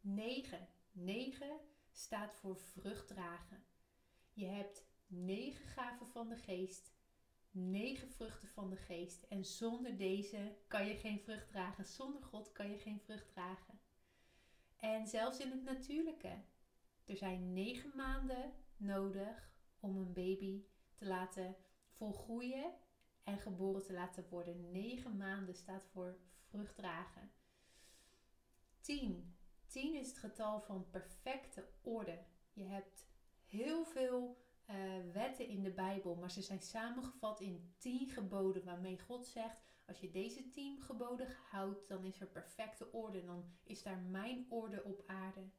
9. 0.00 0.68
9 0.92 1.60
staat 1.90 2.34
voor 2.34 2.56
vrucht 2.56 3.08
dragen. 3.08 3.64
Je 4.32 4.46
hebt 4.46 4.86
negen 5.06 5.66
gaven 5.66 6.06
van 6.06 6.28
de 6.28 6.36
geest, 6.36 6.95
negen 7.56 8.10
vruchten 8.10 8.48
van 8.48 8.70
de 8.70 8.76
geest. 8.76 9.22
En 9.22 9.44
zonder 9.44 9.96
deze 9.96 10.56
kan 10.66 10.86
je 10.86 10.96
geen 10.96 11.20
vrucht 11.20 11.48
dragen. 11.48 11.84
Zonder 11.84 12.22
God 12.22 12.52
kan 12.52 12.70
je 12.70 12.78
geen 12.78 13.00
vrucht 13.00 13.28
dragen. 13.28 13.80
En 14.76 15.06
zelfs 15.06 15.38
in 15.38 15.50
het 15.50 15.62
natuurlijke. 15.62 16.42
Er 17.04 17.16
zijn 17.16 17.52
negen 17.52 17.92
maanden 17.94 18.52
nodig 18.76 19.50
om 19.80 19.96
een 19.96 20.12
baby 20.12 20.64
te 20.94 21.06
laten 21.06 21.56
volgroeien 21.90 22.74
en 23.24 23.38
geboren 23.38 23.82
te 23.82 23.92
laten 23.92 24.28
worden. 24.28 24.70
Negen 24.70 25.16
maanden 25.16 25.54
staat 25.54 25.86
voor 25.92 26.18
vrucht 26.48 26.76
dragen. 26.76 27.30
Tien. 28.80 29.36
Tien 29.66 29.94
is 29.94 30.08
het 30.08 30.18
getal 30.18 30.60
van 30.60 30.90
perfecte 30.90 31.68
orde. 31.82 32.24
Je 32.52 32.64
hebt 32.64 33.06
heel 33.46 33.84
veel 33.84 34.45
uh, 34.70 35.12
wetten 35.12 35.48
in 35.48 35.62
de 35.62 35.70
Bijbel, 35.70 36.14
maar 36.14 36.30
ze 36.30 36.42
zijn 36.42 36.62
samengevat 36.62 37.40
in 37.40 37.74
tien 37.78 38.08
geboden 38.08 38.64
waarmee 38.64 39.00
God 39.00 39.26
zegt: 39.26 39.60
als 39.86 40.00
je 40.00 40.10
deze 40.10 40.48
tien 40.48 40.82
geboden 40.82 41.28
houdt, 41.50 41.88
dan 41.88 42.04
is 42.04 42.20
er 42.20 42.26
perfecte 42.26 42.92
orde, 42.92 43.24
dan 43.24 43.44
is 43.62 43.82
daar 43.82 43.98
mijn 43.98 44.46
orde 44.48 44.84
op 44.84 45.02
aarde. 45.06 45.50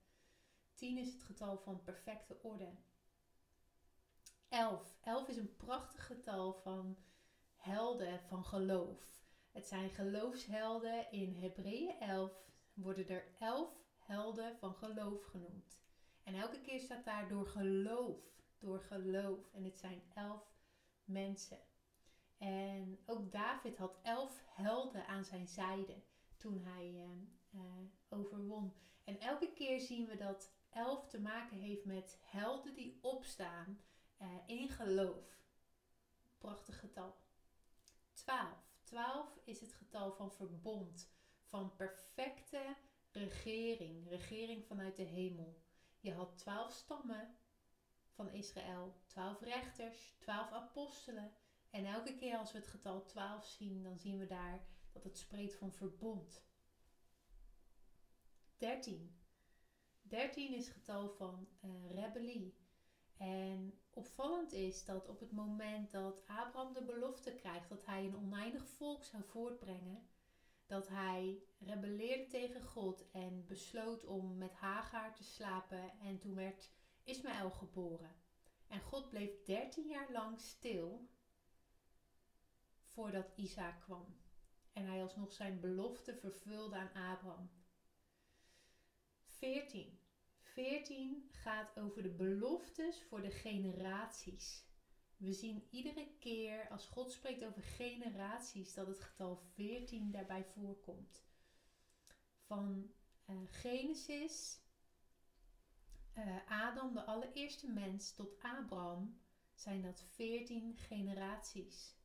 Tien 0.74 0.98
is 0.98 1.14
het 1.14 1.24
getal 1.24 1.58
van 1.58 1.84
perfecte 1.84 2.42
orde. 2.42 2.70
Elf. 4.50 4.98
Elf 5.02 5.28
is 5.28 5.38
een 5.38 5.56
prachtig 5.56 6.06
getal 6.06 6.54
van 6.54 6.98
helden 7.56 8.20
van 8.20 8.46
geloof. 8.46 9.00
Het 9.52 9.68
zijn 9.68 9.90
geloofshelden. 9.90 11.12
In 11.12 11.36
Hebreeën 11.36 12.00
11 12.00 12.32
worden 12.74 13.08
er 13.08 13.28
elf 13.40 13.70
helden 13.98 14.58
van 14.58 14.74
geloof 14.74 15.24
genoemd. 15.24 15.80
En 16.24 16.34
elke 16.34 16.62
keer 16.62 16.80
staat 16.80 17.06
daar 17.06 17.28
door 17.28 17.48
geloof, 17.48 18.20
door 18.60 18.80
geloof. 18.80 19.54
En 19.54 19.64
het 19.64 19.80
zijn 19.80 20.02
elf 20.14 20.56
mensen. 21.04 21.60
En 22.38 23.00
ook 23.06 23.32
David 23.32 23.78
had 23.78 24.00
elf 24.04 24.44
helden 24.46 25.08
aan 25.08 25.26
zijn 25.26 25.48
zijde 25.48 26.04
toen 26.38 26.62
hij 26.62 27.10
uh, 27.52 27.62
overwon. 28.10 28.74
En 29.04 29.20
elke 29.20 29.54
keer 29.54 29.80
zien 29.80 30.06
we 30.06 30.16
dat 30.16 30.54
elf 30.70 31.08
te 31.08 31.20
maken 31.22 31.58
heeft 31.58 31.86
met 31.86 32.20
helden 32.24 32.74
die 32.74 33.00
opstaan 33.02 33.82
uh, 34.22 34.28
in 34.46 34.70
geloof. 34.70 35.42
Prachtig 36.38 36.80
getal. 36.80 37.16
12. 38.14 38.48
12 38.84 39.40
is 39.44 39.60
het 39.60 39.74
getal 39.74 40.12
van 40.12 40.32
verbond, 40.32 41.12
van 41.44 41.76
perfecte 41.76 42.76
regering, 43.12 44.10
regering 44.10 44.66
vanuit 44.66 44.96
de 44.96 45.04
hemel. 45.04 45.62
Je 46.00 46.14
had 46.14 46.38
twaalf 46.38 46.72
stammen 46.72 47.37
van 48.18 48.32
Israël, 48.32 48.96
twaalf 49.06 49.42
rechters, 49.42 50.16
twaalf 50.20 50.52
apostelen. 50.52 51.32
En 51.70 51.86
elke 51.86 52.16
keer 52.16 52.38
als 52.38 52.52
we 52.52 52.58
het 52.58 52.68
getal 52.68 53.06
12 53.06 53.46
zien, 53.46 53.84
dan 53.84 53.98
zien 53.98 54.18
we 54.18 54.26
daar 54.26 54.66
dat 54.92 55.04
het 55.04 55.18
spreekt 55.18 55.56
van 55.56 55.74
verbond. 55.74 56.46
13. 58.58 59.20
13 60.02 60.54
is 60.54 60.68
het 60.68 60.76
getal 60.76 61.10
van 61.10 61.48
uh, 61.62 61.92
rebellie. 61.92 62.58
En 63.18 63.80
opvallend 63.90 64.52
is 64.52 64.86
dat 64.86 65.08
op 65.08 65.20
het 65.20 65.32
moment 65.32 65.92
dat 65.92 66.24
Abraham 66.28 66.74
de 66.74 66.84
belofte 66.84 67.34
krijgt 67.34 67.70
dat 67.70 67.86
hij 67.86 68.06
een 68.06 68.18
oneindig 68.18 68.68
volk 68.68 69.04
zou 69.04 69.24
voortbrengen, 69.24 70.08
dat 70.66 70.88
hij 70.88 71.44
rebelleerde 71.60 72.28
tegen 72.28 72.64
God 72.64 73.12
en 73.12 73.46
besloot 73.46 74.06
om 74.06 74.38
met 74.38 74.54
Hagar 74.54 75.14
te 75.14 75.24
slapen 75.24 76.00
en 76.00 76.20
toen 76.20 76.36
werd 76.36 76.72
Ismaël 77.08 77.52
geboren. 77.52 78.16
En 78.68 78.82
God 78.82 79.10
bleef 79.10 79.44
13 79.44 79.88
jaar 79.88 80.12
lang 80.12 80.40
stil 80.40 81.10
voordat 82.82 83.32
Isaac 83.36 83.82
kwam. 83.82 84.16
En 84.74 84.86
hij 84.86 85.02
alsnog 85.02 85.34
zijn 85.34 85.60
belofte 85.60 86.16
vervulde 86.16 86.76
aan 86.76 86.94
Abraham. 86.94 87.50
14. 89.26 90.00
14 90.40 91.30
gaat 91.32 91.80
over 91.80 92.04
de 92.04 92.14
beloftes 92.14 93.04
voor 93.04 93.22
de 93.22 93.32
generaties. 93.32 94.66
We 95.18 95.34
zien 95.34 95.68
iedere 95.70 96.08
keer 96.20 96.70
als 96.70 96.88
God 96.88 97.12
spreekt 97.12 97.44
over 97.44 97.62
generaties 97.62 98.74
dat 98.74 98.88
het 98.88 99.00
getal 99.00 99.36
14 99.36 100.12
daarbij 100.12 100.44
voorkomt. 100.44 101.24
Van 102.46 102.92
uh, 103.26 103.36
Genesis, 103.46 104.62
Adam, 106.48 106.94
de 106.94 107.06
allereerste 107.06 107.68
mens, 107.68 108.12
tot 108.12 108.40
Abraham 108.42 109.20
zijn 109.54 109.82
dat 109.82 110.02
14 110.02 110.78
generaties. 110.78 111.96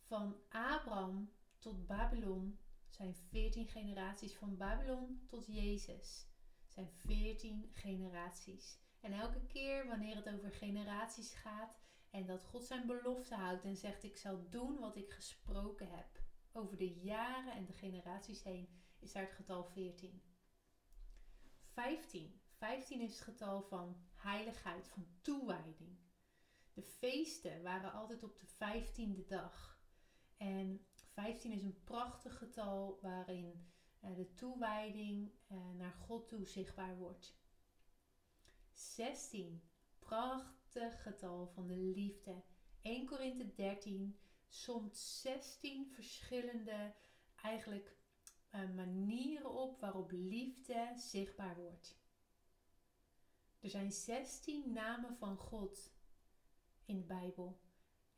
Van 0.00 0.36
Abraham 0.48 1.32
tot 1.58 1.86
Babylon 1.86 2.58
zijn 2.88 3.14
14 3.14 3.68
generaties. 3.68 4.36
Van 4.36 4.56
Babylon 4.56 5.24
tot 5.26 5.46
Jezus 5.46 6.28
zijn 6.66 6.90
14 6.90 7.70
generaties. 7.72 8.78
En 9.00 9.12
elke 9.12 9.46
keer 9.46 9.86
wanneer 9.86 10.16
het 10.16 10.28
over 10.28 10.52
generaties 10.52 11.32
gaat 11.32 11.78
en 12.10 12.26
dat 12.26 12.44
God 12.44 12.64
zijn 12.64 12.86
belofte 12.86 13.34
houdt 13.34 13.64
en 13.64 13.76
zegt: 13.76 14.02
Ik 14.02 14.16
zal 14.16 14.48
doen 14.50 14.78
wat 14.78 14.96
ik 14.96 15.10
gesproken 15.10 15.90
heb. 15.90 16.22
Over 16.52 16.76
de 16.76 16.92
jaren 16.94 17.52
en 17.52 17.64
de 17.64 17.72
generaties 17.72 18.42
heen 18.42 18.68
is 18.98 19.12
daar 19.12 19.22
het 19.22 19.32
getal 19.32 19.64
14. 19.64 20.22
15. 21.72 22.40
15 22.60 23.00
is 23.00 23.10
het 23.10 23.20
getal 23.20 23.62
van 23.62 23.96
heiligheid, 24.14 24.88
van 24.88 25.06
toewijding. 25.20 25.98
De 26.72 26.82
feesten 26.82 27.62
waren 27.62 27.92
altijd 27.92 28.22
op 28.22 28.38
de 28.38 28.46
15e 28.46 29.26
dag. 29.26 29.80
En 30.36 30.86
15 30.92 31.52
is 31.52 31.62
een 31.62 31.84
prachtig 31.84 32.38
getal 32.38 32.98
waarin 33.02 33.72
uh, 34.04 34.16
de 34.16 34.34
toewijding 34.34 35.32
uh, 35.48 35.58
naar 35.76 35.92
God 35.92 36.28
toe 36.28 36.46
zichtbaar 36.46 36.96
wordt. 36.96 37.38
16. 38.72 39.62
Prachtig 39.98 41.02
getal 41.02 41.46
van 41.46 41.66
de 41.66 41.76
liefde. 41.76 42.44
1 42.82 43.06
Korinthe 43.06 43.54
13 43.54 44.18
somt 44.48 44.96
16 44.96 45.90
verschillende 45.90 46.94
eigenlijk 47.42 47.96
uh, 48.54 48.70
manieren 48.74 49.50
op 49.50 49.80
waarop 49.80 50.10
liefde 50.10 50.92
zichtbaar 50.96 51.56
wordt. 51.56 51.99
Er 53.60 53.70
zijn 53.70 53.92
16 53.92 54.72
namen 54.72 55.16
van 55.16 55.36
God 55.36 55.92
in 56.84 56.96
de 56.96 57.04
Bijbel. 57.04 57.60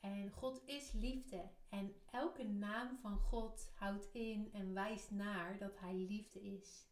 En 0.00 0.30
God 0.30 0.62
is 0.64 0.92
liefde. 0.92 1.50
En 1.68 1.94
elke 2.10 2.44
naam 2.44 2.98
van 2.98 3.18
God 3.18 3.72
houdt 3.74 4.08
in 4.12 4.52
en 4.52 4.74
wijst 4.74 5.10
naar 5.10 5.58
dat 5.58 5.78
Hij 5.78 5.94
liefde 5.94 6.42
is. 6.42 6.86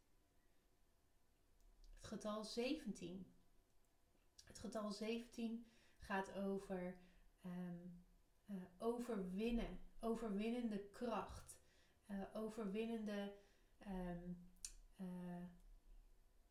Het 1.96 2.06
getal 2.06 2.44
17. 2.44 3.34
Het 4.44 4.58
getal 4.58 4.90
17 4.90 5.66
gaat 5.98 6.34
over 6.34 6.98
um, 7.44 8.04
uh, 8.46 8.62
overwinnen, 8.78 9.80
overwinnende 10.00 10.88
kracht, 10.92 11.58
uh, 12.06 12.22
overwinnende, 12.32 13.34
um, 13.86 14.48
uh, 15.00 15.39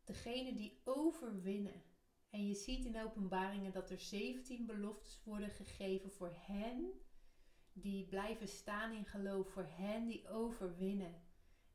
degene 0.10 0.54
die 0.54 0.82
overwinnen. 0.84 1.84
En 2.30 2.48
je 2.48 2.54
ziet 2.54 2.86
in 2.86 3.02
openbaringen 3.02 3.72
dat 3.72 3.90
er 3.90 4.00
17 4.00 4.66
beloftes 4.66 5.22
worden 5.24 5.50
gegeven 5.50 6.12
voor 6.12 6.34
hen 6.36 6.92
die 7.74 8.08
blijven 8.08 8.48
staan 8.48 8.92
in 8.92 9.06
geloof, 9.06 9.50
voor 9.50 9.70
hen 9.70 10.08
die 10.08 10.30
overwinnen. 10.30 11.22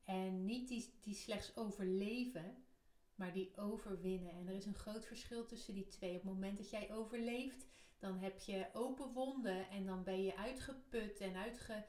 En 0.04 0.44
niet 0.44 0.68
die, 0.68 0.98
die 1.00 1.14
slechts 1.14 1.56
overleven, 1.56 2.64
maar 3.14 3.32
die 3.32 3.56
overwinnen. 3.56 4.32
En 4.32 4.48
er 4.48 4.54
is 4.54 4.66
een 4.66 4.74
groot 4.74 5.06
verschil 5.06 5.46
tussen 5.46 5.74
die 5.74 5.88
twee. 5.88 6.10
Op 6.10 6.22
het 6.22 6.32
moment 6.32 6.56
dat 6.56 6.70
jij 6.70 6.92
overleeft, 6.92 7.66
dan 7.98 8.18
heb 8.18 8.38
je 8.38 8.68
open 8.72 9.12
wonden 9.12 9.68
en 9.68 9.86
dan 9.86 10.04
ben 10.04 10.22
je 10.22 10.36
uitgeput 10.36 11.20
en 11.20 11.34
uitge, 11.34 11.86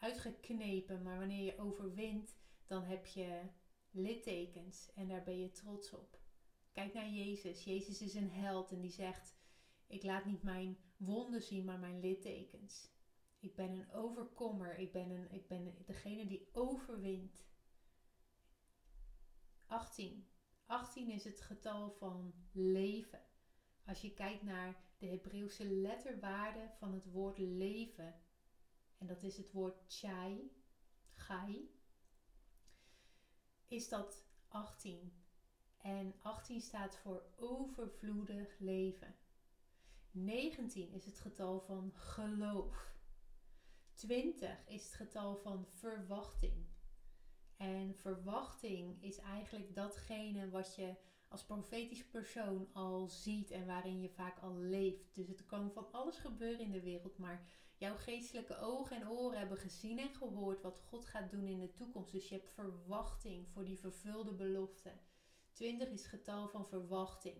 uitgeknepen. 0.00 1.02
Maar 1.02 1.18
wanneer 1.18 1.44
je 1.44 1.58
overwint, 1.58 2.36
dan 2.66 2.82
heb 2.82 3.06
je 3.06 3.40
littekens 3.96 4.92
en 4.94 5.08
daar 5.08 5.22
ben 5.22 5.38
je 5.38 5.50
trots 5.50 5.92
op. 5.92 6.20
Kijk 6.72 6.94
naar 6.94 7.10
Jezus. 7.10 7.64
Jezus 7.64 8.02
is 8.02 8.14
een 8.14 8.30
held 8.30 8.70
en 8.70 8.80
die 8.80 8.90
zegt: 8.90 9.36
Ik 9.86 10.02
laat 10.02 10.24
niet 10.24 10.42
mijn 10.42 10.78
wonden 10.96 11.42
zien, 11.42 11.64
maar 11.64 11.78
mijn 11.78 12.00
littekens. 12.00 12.90
Ik 13.38 13.54
ben 13.54 13.70
een 13.70 13.92
overkommer. 13.92 14.78
Ik 14.78 14.92
ben, 14.92 15.10
een, 15.10 15.30
ik 15.30 15.46
ben 15.46 15.74
degene 15.86 16.26
die 16.26 16.48
overwint. 16.52 17.44
18. 19.66 20.26
18 20.66 21.10
is 21.10 21.24
het 21.24 21.40
getal 21.40 21.90
van 21.90 22.34
leven. 22.52 23.22
Als 23.86 24.00
je 24.00 24.14
kijkt 24.14 24.42
naar 24.42 24.84
de 24.98 25.06
Hebreeuwse 25.06 25.64
letterwaarde 25.64 26.70
van 26.78 26.92
het 26.92 27.10
woord 27.10 27.38
leven, 27.38 28.14
en 28.98 29.06
dat 29.06 29.22
is 29.22 29.36
het 29.36 29.52
woord 29.52 29.84
chai, 29.88 30.50
gai, 31.14 31.70
is 33.68 33.88
dat 33.88 34.24
18. 34.48 35.12
En 35.76 36.14
18 36.22 36.60
staat 36.60 36.96
voor 36.96 37.22
overvloedig 37.36 38.58
leven. 38.58 39.14
19 40.10 40.92
is 40.92 41.04
het 41.04 41.18
getal 41.18 41.60
van 41.60 41.92
geloof. 41.94 42.94
20 43.94 44.66
is 44.66 44.84
het 44.84 44.94
getal 44.94 45.36
van 45.36 45.66
verwachting. 45.68 46.66
En 47.56 47.94
verwachting 47.94 49.02
is 49.02 49.18
eigenlijk 49.18 49.74
datgene 49.74 50.50
wat 50.50 50.74
je 50.74 50.94
als 51.28 51.44
profetisch 51.44 52.06
persoon 52.06 52.68
al 52.72 53.08
ziet 53.08 53.50
en 53.50 53.66
waarin 53.66 54.00
je 54.00 54.10
vaak 54.10 54.38
al 54.38 54.56
leeft. 54.56 55.14
Dus 55.14 55.28
het 55.28 55.46
kan 55.46 55.72
van 55.72 55.92
alles 55.92 56.18
gebeuren 56.18 56.60
in 56.60 56.70
de 56.70 56.82
wereld, 56.82 57.18
maar 57.18 57.46
jouw 57.76 57.96
geestelijke 57.96 58.58
ogen 58.58 58.96
en 58.96 59.08
oren 59.08 59.38
hebben 59.38 59.58
gezien 59.58 59.98
en 59.98 60.14
gehoord 60.14 60.62
wat 60.62 60.80
God 60.88 61.06
gaat 61.06 61.30
doen 61.30 61.46
in 61.46 61.58
de 61.58 61.72
toekomst. 61.72 62.12
Dus 62.12 62.28
je 62.28 62.34
hebt 62.34 62.50
verwachting 62.50 63.48
voor 63.48 63.64
die 63.64 63.78
vervulde 63.78 64.32
belofte. 64.32 64.92
20 65.52 65.88
is 65.88 66.06
getal 66.06 66.48
van 66.48 66.66
verwachting. 66.66 67.36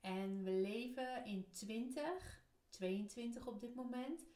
En 0.00 0.42
we 0.42 0.50
leven 0.50 1.24
in 1.24 1.50
20, 1.50 2.42
22 2.70 3.46
op 3.46 3.60
dit 3.60 3.74
moment. 3.74 4.26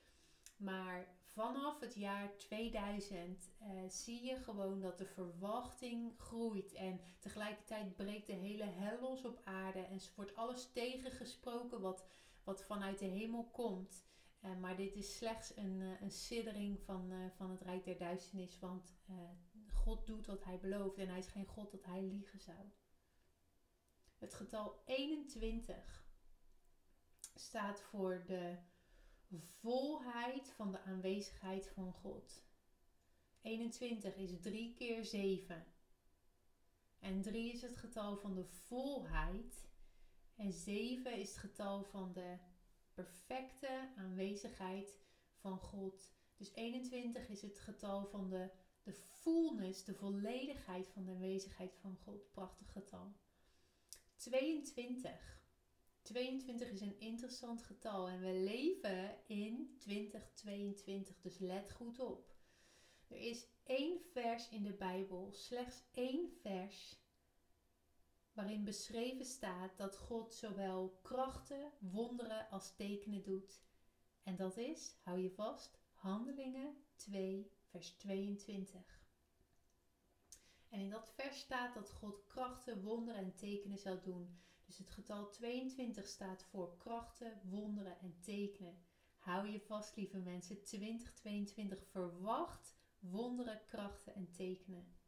Maar 0.57 1.09
vanaf 1.33 1.81
het 1.81 1.95
jaar 1.95 2.37
2000 2.37 3.51
uh, 3.63 3.69
eh, 3.69 3.91
zie 3.91 4.25
je 4.25 4.37
gewoon 4.37 4.81
dat 4.81 4.99
de 4.99 5.07
verwachting 5.07 6.13
groeit. 6.19 6.73
En 6.73 7.01
tegelijkertijd 7.19 7.97
breekt 7.97 8.27
de 8.27 8.33
hele 8.33 8.65
hel 8.65 9.01
los 9.01 9.25
op 9.25 9.41
aarde. 9.45 9.81
En 9.81 10.01
wordt 10.17 10.37
alles 10.37 10.73
tegengesproken 10.73 11.81
wat, 11.81 12.07
wat 12.45 12.65
vanuit 12.65 12.99
de 12.99 13.05
hemel 13.05 13.45
komt. 13.45 14.09
Uh, 14.45 14.57
maar 14.61 14.77
dit 14.77 14.95
is 14.95 15.17
slechts 15.17 15.57
een, 15.57 15.81
uh, 15.81 16.01
een 16.01 16.11
siddering 16.11 16.81
van, 16.81 17.13
van 17.37 17.51
het 17.51 17.61
Rijk 17.61 17.85
der 17.85 17.99
Duisternis. 17.99 18.59
Want 18.59 18.95
God 19.73 20.07
doet 20.07 20.27
wat 20.27 20.45
hij 20.45 20.59
belooft. 20.59 20.99
En 20.99 21.09
hij 21.09 21.19
is 21.19 21.27
geen 21.27 21.47
God 21.47 21.71
dat 21.71 21.85
hij 21.85 22.03
liegen 22.03 22.41
zou. 22.41 22.59
Het 24.19 24.35
getal 24.35 24.83
21 24.85 26.05
staat 27.35 27.81
voor 27.81 28.25
de 28.27 28.59
volheid 29.39 30.49
van 30.49 30.73
de 30.73 30.83
aanwezigheid 30.83 31.69
van 31.69 31.93
God. 31.93 32.43
21 33.43 34.17
is 34.17 34.41
3 34.41 34.75
keer 34.75 35.05
7. 35.05 35.67
En 36.99 37.23
3 37.23 37.53
is 37.53 37.63
het 37.63 37.77
getal 37.77 38.17
van 38.17 38.35
de 38.35 38.45
volheid. 38.45 39.69
En 40.37 40.53
7 40.53 41.19
is 41.19 41.29
het 41.29 41.39
getal 41.39 41.85
van 41.85 42.13
de 42.13 42.39
perfecte 43.05 43.93
aanwezigheid 43.97 44.99
van 45.35 45.59
God. 45.59 46.13
Dus 46.37 46.53
21 46.55 47.29
is 47.29 47.43
het 47.43 47.59
getal 47.59 48.07
van 48.07 48.29
de, 48.29 48.51
de 48.83 48.93
fullness, 48.93 49.85
de 49.85 49.95
volledigheid 49.95 50.89
van 50.89 51.05
de 51.05 51.11
aanwezigheid 51.11 51.77
van 51.77 51.97
God. 51.97 52.31
Prachtig 52.31 52.73
getal. 52.73 53.13
22 54.17 55.41
22 56.03 56.71
is 56.71 56.81
een 56.81 57.01
interessant 57.01 57.63
getal 57.63 58.09
en 58.09 58.21
we 58.21 58.33
leven 58.33 59.17
in 59.27 59.77
2022, 59.79 61.21
dus 61.21 61.39
let 61.39 61.71
goed 61.71 61.99
op. 61.99 62.35
Er 63.09 63.17
is 63.17 63.47
één 63.65 64.01
vers 64.13 64.49
in 64.49 64.63
de 64.63 64.73
Bijbel, 64.73 65.33
slechts 65.33 65.83
één 65.93 66.31
vers, 66.41 67.01
waarin 68.33 68.65
beschreven 68.65 69.25
staat 69.25 69.77
dat 69.77 69.97
God 69.97 70.35
zowel 70.35 70.99
krachten, 71.03 71.73
wonderen 71.79 72.51
als 72.51 72.75
tekenen 72.75 73.23
doet. 73.23 73.63
En 74.23 74.37
dat 74.37 74.57
is, 74.57 74.97
hou 75.03 75.19
je 75.19 75.31
vast, 75.31 75.79
Handelingen 75.93 76.77
2, 76.97 77.53
vers 77.65 77.91
22. 77.91 79.01
En 80.69 80.81
in 80.81 80.91
dat 80.91 81.13
vers 81.15 81.39
staat 81.39 81.75
dat 81.75 81.91
God 81.91 82.27
krachten, 82.27 82.83
wonderen 82.83 83.21
en 83.21 83.35
tekenen 83.35 83.79
zal 83.79 84.01
doen. 84.01 84.41
Dus 84.67 84.79
het 84.79 84.91
getal 84.91 85.31
22 85.31 86.07
staat 86.07 86.45
voor 86.45 86.77
krachten, 86.77 87.41
wonderen 87.45 88.01
en 88.01 88.21
tekenen. 88.21 88.85
Hou 89.19 89.49
je 89.49 89.61
vast, 89.61 89.97
lieve 89.97 90.19
mensen. 90.19 90.65
2022 90.65 91.85
verwacht 91.85 92.77
wonderen, 92.99 93.65
krachten 93.67 94.15
en 94.15 94.31
tekenen. 94.31 95.00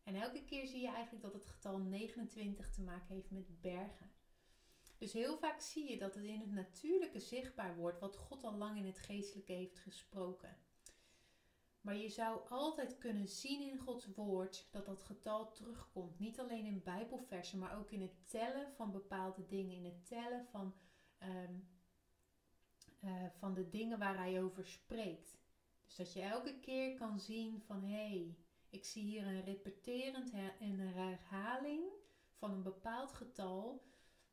En 0.02 0.14
elke 0.14 0.44
keer 0.44 0.66
zie 0.66 0.80
je 0.80 0.90
eigenlijk 0.90 1.22
dat 1.22 1.32
het 1.32 1.46
getal 1.46 1.78
29 1.78 2.70
te 2.70 2.82
maken 2.82 3.14
heeft 3.14 3.30
met 3.30 3.60
bergen. 3.60 4.10
Dus 4.98 5.12
heel 5.12 5.38
vaak 5.38 5.60
zie 5.60 5.90
je 5.90 5.98
dat 5.98 6.14
het 6.14 6.24
in 6.24 6.40
het 6.40 6.52
natuurlijke 6.52 7.20
zichtbaar 7.20 7.76
wordt 7.76 8.00
wat 8.00 8.16
God 8.16 8.44
al 8.44 8.54
lang 8.54 8.76
in 8.76 8.86
het 8.86 8.98
geestelijke 8.98 9.52
heeft 9.52 9.78
gesproken. 9.78 10.56
Maar 11.80 11.96
je 11.96 12.08
zou 12.08 12.48
altijd 12.48 12.98
kunnen 12.98 13.28
zien 13.28 13.70
in 13.70 13.78
Gods 13.78 14.06
woord 14.14 14.68
dat 14.70 14.86
dat 14.86 15.02
getal 15.02 15.52
terugkomt. 15.52 16.18
Niet 16.18 16.40
alleen 16.40 16.64
in 16.64 16.82
Bijbelversen, 16.82 17.58
maar 17.58 17.78
ook 17.78 17.90
in 17.90 18.00
het 18.00 18.28
tellen 18.28 18.72
van 18.72 18.92
bepaalde 18.92 19.46
dingen. 19.46 19.76
In 19.76 19.84
het 19.84 20.06
tellen 20.06 20.46
van, 20.50 20.74
ehm, 21.18 21.54
eh, 23.00 23.26
van 23.38 23.54
de 23.54 23.68
dingen 23.68 23.98
waar 23.98 24.16
hij 24.16 24.42
over 24.42 24.66
spreekt. 24.66 25.38
Dus 25.84 25.96
dat 25.96 26.12
je 26.12 26.20
elke 26.20 26.58
keer 26.60 26.94
kan 26.94 27.20
zien 27.20 27.60
van 27.60 27.82
hé, 27.82 28.08
hey, 28.08 28.36
ik 28.70 28.84
zie 28.84 29.02
hier 29.02 29.26
een 29.26 29.44
repeterend 29.44 30.30
en 30.30 30.52
een 30.60 30.80
herhaling 30.80 31.84
van 32.34 32.50
een 32.50 32.62
bepaald 32.62 33.12
getal. 33.12 33.84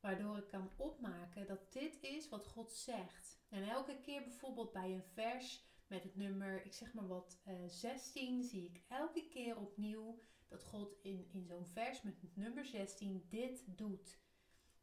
Waardoor 0.04 0.38
ik 0.38 0.48
kan 0.48 0.72
opmaken 0.78 1.48
dat 1.48 1.74
dit 1.74 1.98
is 2.02 2.30
wat 2.30 2.48
God 2.48 2.72
zegt. 2.72 3.40
En 3.50 3.70
elke 3.70 4.00
keer 4.00 4.24
bijvoorbeeld 4.24 4.72
bij 4.72 4.94
een 4.94 5.04
vers 5.04 5.66
met 5.88 6.04
het 6.04 6.16
nummer, 6.16 6.66
ik 6.66 6.74
zeg 6.74 6.94
maar 6.94 7.08
wat, 7.08 7.42
uh, 7.48 7.54
16, 7.68 8.44
zie 8.44 8.66
ik 8.66 8.82
elke 8.88 9.28
keer 9.28 9.58
opnieuw 9.58 10.20
dat 10.48 10.64
God 10.64 10.96
in, 11.02 11.28
in 11.32 11.46
zo'n 11.46 11.66
vers 11.66 12.02
met 12.02 12.22
het 12.22 12.36
nummer 12.36 12.66
16 12.66 13.26
dit 13.30 13.64
doet. 13.78 14.20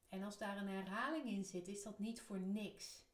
En 0.08 0.22
als 0.22 0.38
daar 0.38 0.56
een 0.56 0.68
herhaling 0.68 1.26
in 1.26 1.44
zit, 1.44 1.68
is 1.68 1.82
dat 1.82 1.98
niet 1.98 2.20
voor 2.20 2.40
niks. 2.40 3.04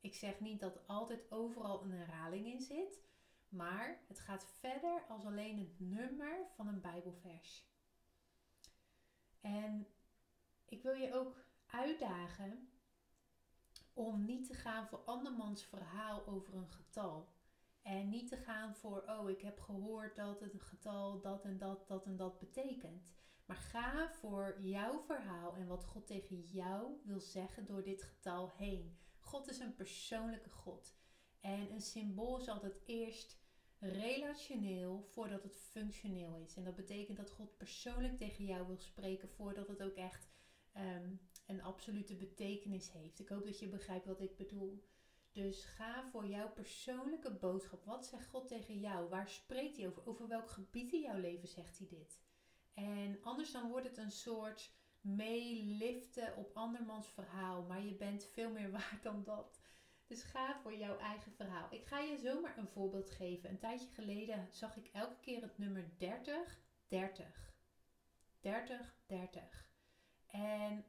Ik 0.00 0.14
zeg 0.14 0.40
niet 0.40 0.60
dat 0.60 0.86
altijd 0.86 1.30
overal 1.30 1.82
een 1.82 1.92
herhaling 1.92 2.46
in 2.46 2.60
zit, 2.60 3.00
maar 3.48 4.04
het 4.08 4.18
gaat 4.18 4.46
verder 4.58 5.04
als 5.08 5.24
alleen 5.24 5.58
het 5.58 5.80
nummer 5.80 6.46
van 6.54 6.68
een 6.68 6.80
Bijbelvers. 6.80 7.68
En 9.40 9.86
ik 10.64 10.82
wil 10.82 10.94
je 10.94 11.14
ook 11.14 11.45
uitdagen 11.76 12.68
om 13.92 14.24
niet 14.24 14.46
te 14.46 14.54
gaan 14.54 14.86
voor 14.86 15.04
andermans 15.04 15.64
verhaal 15.64 16.26
over 16.26 16.54
een 16.54 16.70
getal. 16.70 17.34
En 17.82 18.08
niet 18.08 18.28
te 18.28 18.36
gaan 18.36 18.74
voor, 18.74 19.04
oh, 19.06 19.30
ik 19.30 19.40
heb 19.40 19.60
gehoord 19.60 20.16
dat 20.16 20.40
het 20.40 20.62
getal 20.62 21.20
dat 21.20 21.44
en 21.44 21.58
dat, 21.58 21.88
dat 21.88 22.06
en 22.06 22.16
dat 22.16 22.38
betekent. 22.38 23.14
Maar 23.46 23.56
ga 23.56 24.10
voor 24.12 24.58
jouw 24.60 25.00
verhaal 25.00 25.54
en 25.54 25.66
wat 25.66 25.84
God 25.84 26.06
tegen 26.06 26.40
jou 26.40 27.00
wil 27.04 27.20
zeggen 27.20 27.66
door 27.66 27.82
dit 27.82 28.02
getal 28.02 28.50
heen. 28.56 28.98
God 29.18 29.48
is 29.48 29.58
een 29.58 29.74
persoonlijke 29.74 30.50
God. 30.50 30.96
En 31.40 31.72
een 31.72 31.80
symbool 31.80 32.40
is 32.40 32.48
altijd 32.48 32.80
eerst 32.84 33.38
relationeel 33.78 35.06
voordat 35.10 35.42
het 35.42 35.56
functioneel 35.56 36.36
is. 36.36 36.56
En 36.56 36.64
dat 36.64 36.76
betekent 36.76 37.16
dat 37.16 37.30
God 37.30 37.56
persoonlijk 37.56 38.16
tegen 38.16 38.44
jou 38.44 38.66
wil 38.66 38.78
spreken 38.78 39.28
voordat 39.28 39.68
het 39.68 39.82
ook 39.82 39.94
echt 39.94 40.28
ehm, 40.72 41.14
een 41.46 41.62
absolute 41.62 42.14
betekenis 42.14 42.92
heeft. 42.92 43.18
Ik 43.18 43.28
hoop 43.28 43.44
dat 43.44 43.58
je 43.58 43.68
begrijpt 43.68 44.06
wat 44.06 44.20
ik 44.20 44.36
bedoel. 44.36 44.84
Dus 45.32 45.64
ga 45.64 46.04
voor 46.10 46.26
jouw 46.26 46.52
persoonlijke 46.52 47.30
boodschap. 47.30 47.84
Wat 47.84 48.06
zegt 48.06 48.28
God 48.28 48.48
tegen 48.48 48.80
jou? 48.80 49.08
Waar 49.08 49.28
spreekt 49.28 49.76
hij 49.76 49.86
over? 49.86 50.06
Over 50.06 50.28
welk 50.28 50.50
gebied 50.50 50.92
in 50.92 51.00
jouw 51.00 51.18
leven 51.18 51.48
zegt 51.48 51.78
hij 51.78 51.86
dit? 51.86 52.20
En 52.74 53.18
anders 53.22 53.52
dan 53.52 53.70
wordt 53.70 53.86
het 53.86 53.98
een 53.98 54.10
soort 54.10 54.72
meeliften 55.00 56.36
op 56.36 56.56
andermans 56.56 57.08
verhaal. 57.08 57.62
Maar 57.62 57.82
je 57.82 57.94
bent 57.94 58.24
veel 58.24 58.50
meer 58.50 58.70
waard 58.78 59.02
dan 59.02 59.24
dat. 59.24 59.60
Dus 60.06 60.22
ga 60.22 60.60
voor 60.62 60.76
jouw 60.76 60.98
eigen 60.98 61.32
verhaal. 61.32 61.66
Ik 61.70 61.86
ga 61.86 61.98
je 61.98 62.16
zomaar 62.16 62.58
een 62.58 62.68
voorbeeld 62.68 63.10
geven. 63.10 63.50
Een 63.50 63.58
tijdje 63.58 63.88
geleden 63.88 64.48
zag 64.50 64.76
ik 64.76 64.90
elke 64.92 65.20
keer 65.20 65.42
het 65.42 65.58
nummer 65.58 65.90
30, 65.96 66.60
30. 66.86 67.54
30, 68.40 68.96
30. 69.06 69.70
En 70.26 70.84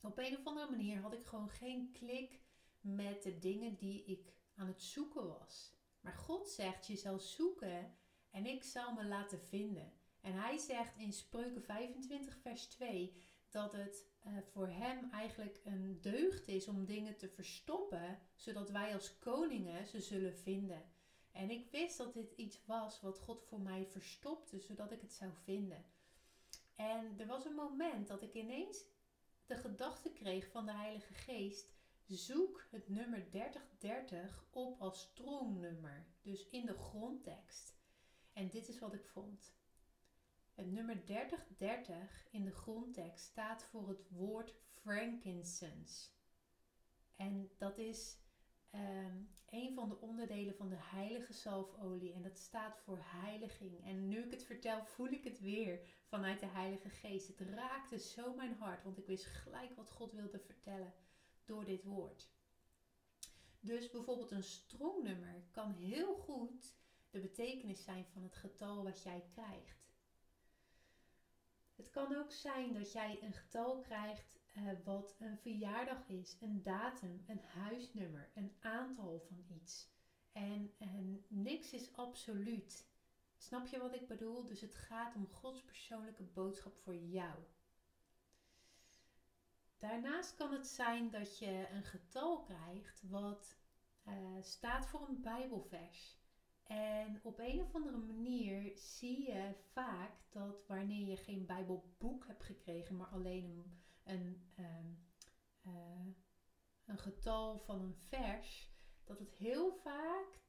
op 0.00 0.18
een 0.18 0.36
of 0.36 0.46
andere 0.46 0.70
manier 0.70 1.00
had 1.00 1.12
ik 1.12 1.26
gewoon 1.26 1.50
geen 1.50 1.92
klik 1.92 2.40
met 2.80 3.22
de 3.22 3.38
dingen 3.38 3.76
die 3.76 4.04
ik 4.04 4.32
aan 4.54 4.66
het 4.66 4.82
zoeken 4.82 5.26
was. 5.26 5.76
Maar 6.00 6.12
God 6.12 6.48
zegt, 6.48 6.86
je 6.86 6.96
zal 6.96 7.18
zoeken 7.18 7.94
en 8.30 8.46
ik 8.46 8.64
zal 8.64 8.92
me 8.92 9.04
laten 9.04 9.40
vinden. 9.40 9.92
En 10.20 10.32
hij 10.32 10.58
zegt 10.58 10.96
in 10.96 11.12
Spreuken 11.12 11.62
25, 11.62 12.36
vers 12.36 12.66
2 12.66 13.22
dat 13.48 13.72
het 13.72 14.06
uh, 14.26 14.32
voor 14.52 14.68
hem 14.68 15.10
eigenlijk 15.10 15.60
een 15.64 15.98
deugd 16.00 16.48
is 16.48 16.68
om 16.68 16.84
dingen 16.84 17.16
te 17.16 17.28
verstoppen, 17.28 18.18
zodat 18.34 18.70
wij 18.70 18.94
als 18.94 19.18
koningen 19.18 19.86
ze 19.86 20.00
zullen 20.00 20.34
vinden. 20.34 20.82
En 21.32 21.50
ik 21.50 21.70
wist 21.70 21.98
dat 21.98 22.14
dit 22.14 22.32
iets 22.36 22.64
was 22.64 23.00
wat 23.00 23.18
God 23.18 23.42
voor 23.42 23.60
mij 23.60 23.86
verstopte, 23.86 24.58
zodat 24.58 24.92
ik 24.92 25.00
het 25.00 25.12
zou 25.12 25.30
vinden. 25.44 25.84
En 26.74 27.14
er 27.18 27.26
was 27.26 27.44
een 27.44 27.54
moment 27.54 28.08
dat 28.08 28.22
ik 28.22 28.34
ineens 28.34 28.84
de 29.48 29.56
gedachte 29.56 30.12
kreeg 30.12 30.50
van 30.50 30.66
de 30.66 30.72
Heilige 30.72 31.14
Geest: 31.14 31.74
zoek 32.06 32.66
het 32.70 32.88
nummer 32.88 33.28
3030 33.30 34.44
op 34.50 34.80
als 34.80 35.00
strongnummer, 35.00 36.06
dus 36.22 36.48
in 36.48 36.66
de 36.66 36.74
grondtekst. 36.74 37.76
En 38.32 38.48
dit 38.48 38.68
is 38.68 38.78
wat 38.78 38.94
ik 38.94 39.06
vond. 39.06 39.56
Het 40.54 40.72
nummer 40.72 41.04
3030 41.04 42.28
in 42.30 42.44
de 42.44 42.52
grondtekst 42.52 43.24
staat 43.24 43.64
voor 43.64 43.88
het 43.88 44.08
woord 44.10 44.54
frankincense. 44.72 46.08
En 47.16 47.50
dat 47.58 47.78
is 47.78 48.18
um, 48.74 49.28
een 49.50 49.74
van 49.74 49.88
de 49.88 50.00
onderdelen 50.00 50.54
van 50.54 50.68
de 50.68 50.78
heilige 50.78 51.32
zalfolie. 51.32 52.12
En 52.12 52.22
dat 52.22 52.38
staat 52.38 52.78
voor 52.78 52.98
heiliging. 53.00 53.84
En 53.84 54.08
nu 54.08 54.24
ik 54.24 54.30
het 54.30 54.44
vertel, 54.44 54.84
voel 54.84 55.08
ik 55.08 55.24
het 55.24 55.40
weer 55.40 55.80
vanuit 56.04 56.40
de 56.40 56.46
Heilige 56.46 56.88
Geest. 56.88 57.28
Het 57.28 57.40
raakte 57.40 57.98
zo 57.98 58.34
mijn 58.34 58.54
hart, 58.54 58.84
want 58.84 58.98
ik 58.98 59.06
wist 59.06 59.26
gelijk 59.26 59.76
wat 59.76 59.90
God 59.90 60.12
wilde 60.12 60.38
vertellen 60.38 60.94
door 61.44 61.64
dit 61.64 61.84
woord. 61.84 62.28
Dus 63.60 63.90
bijvoorbeeld 63.90 64.30
een 64.30 64.44
strongnummer 64.44 65.44
kan 65.50 65.72
heel 65.72 66.14
goed 66.14 66.76
de 67.10 67.20
betekenis 67.20 67.84
zijn 67.84 68.06
van 68.12 68.22
het 68.22 68.34
getal 68.34 68.82
wat 68.84 69.02
jij 69.02 69.24
krijgt. 69.32 69.88
Het 71.76 71.90
kan 71.90 72.16
ook 72.16 72.32
zijn 72.32 72.72
dat 72.72 72.92
jij 72.92 73.18
een 73.22 73.32
getal 73.32 73.80
krijgt 73.80 74.37
uh, 74.56 74.72
wat 74.84 75.16
een 75.18 75.38
verjaardag 75.38 76.08
is, 76.08 76.36
een 76.40 76.62
datum, 76.62 77.24
een 77.26 77.40
huisnummer, 77.40 78.30
een 78.34 78.52
aantal 78.60 79.20
van 79.20 79.44
iets. 79.48 79.88
En, 80.32 80.72
en 80.78 81.24
niks 81.28 81.72
is 81.72 81.96
absoluut. 81.96 82.86
Snap 83.36 83.66
je 83.66 83.78
wat 83.78 83.94
ik 83.94 84.06
bedoel? 84.06 84.46
Dus 84.46 84.60
het 84.60 84.74
gaat 84.74 85.14
om 85.14 85.28
Gods 85.32 85.62
persoonlijke 85.62 86.22
boodschap 86.22 86.76
voor 86.76 86.96
jou. 86.96 87.34
Daarnaast 89.78 90.34
kan 90.34 90.52
het 90.52 90.66
zijn 90.66 91.10
dat 91.10 91.38
je 91.38 91.68
een 91.70 91.84
getal 91.84 92.42
krijgt 92.42 93.02
wat 93.08 93.56
uh, 94.08 94.14
staat 94.40 94.86
voor 94.86 95.08
een 95.08 95.20
Bijbelvers. 95.20 96.16
En 96.62 97.20
op 97.22 97.38
een 97.38 97.60
of 97.60 97.74
andere 97.74 97.96
manier 97.96 98.72
zie 98.76 99.22
je 99.22 99.54
vaak 99.72 100.12
dat 100.28 100.66
wanneer 100.66 101.06
je 101.06 101.16
geen 101.16 101.46
Bijbelboek 101.46 102.26
hebt 102.26 102.44
gekregen, 102.44 102.96
maar 102.96 103.06
alleen 103.06 103.44
een, 103.44 103.82
een, 104.08 104.50
ehm, 104.54 104.92
eh, 105.62 106.06
een 106.84 106.98
getal 106.98 107.58
van 107.58 107.80
een 107.80 107.94
vers, 107.94 108.70
dat 109.04 109.18
het 109.18 109.32
heel 109.32 109.72
vaak 109.72 110.46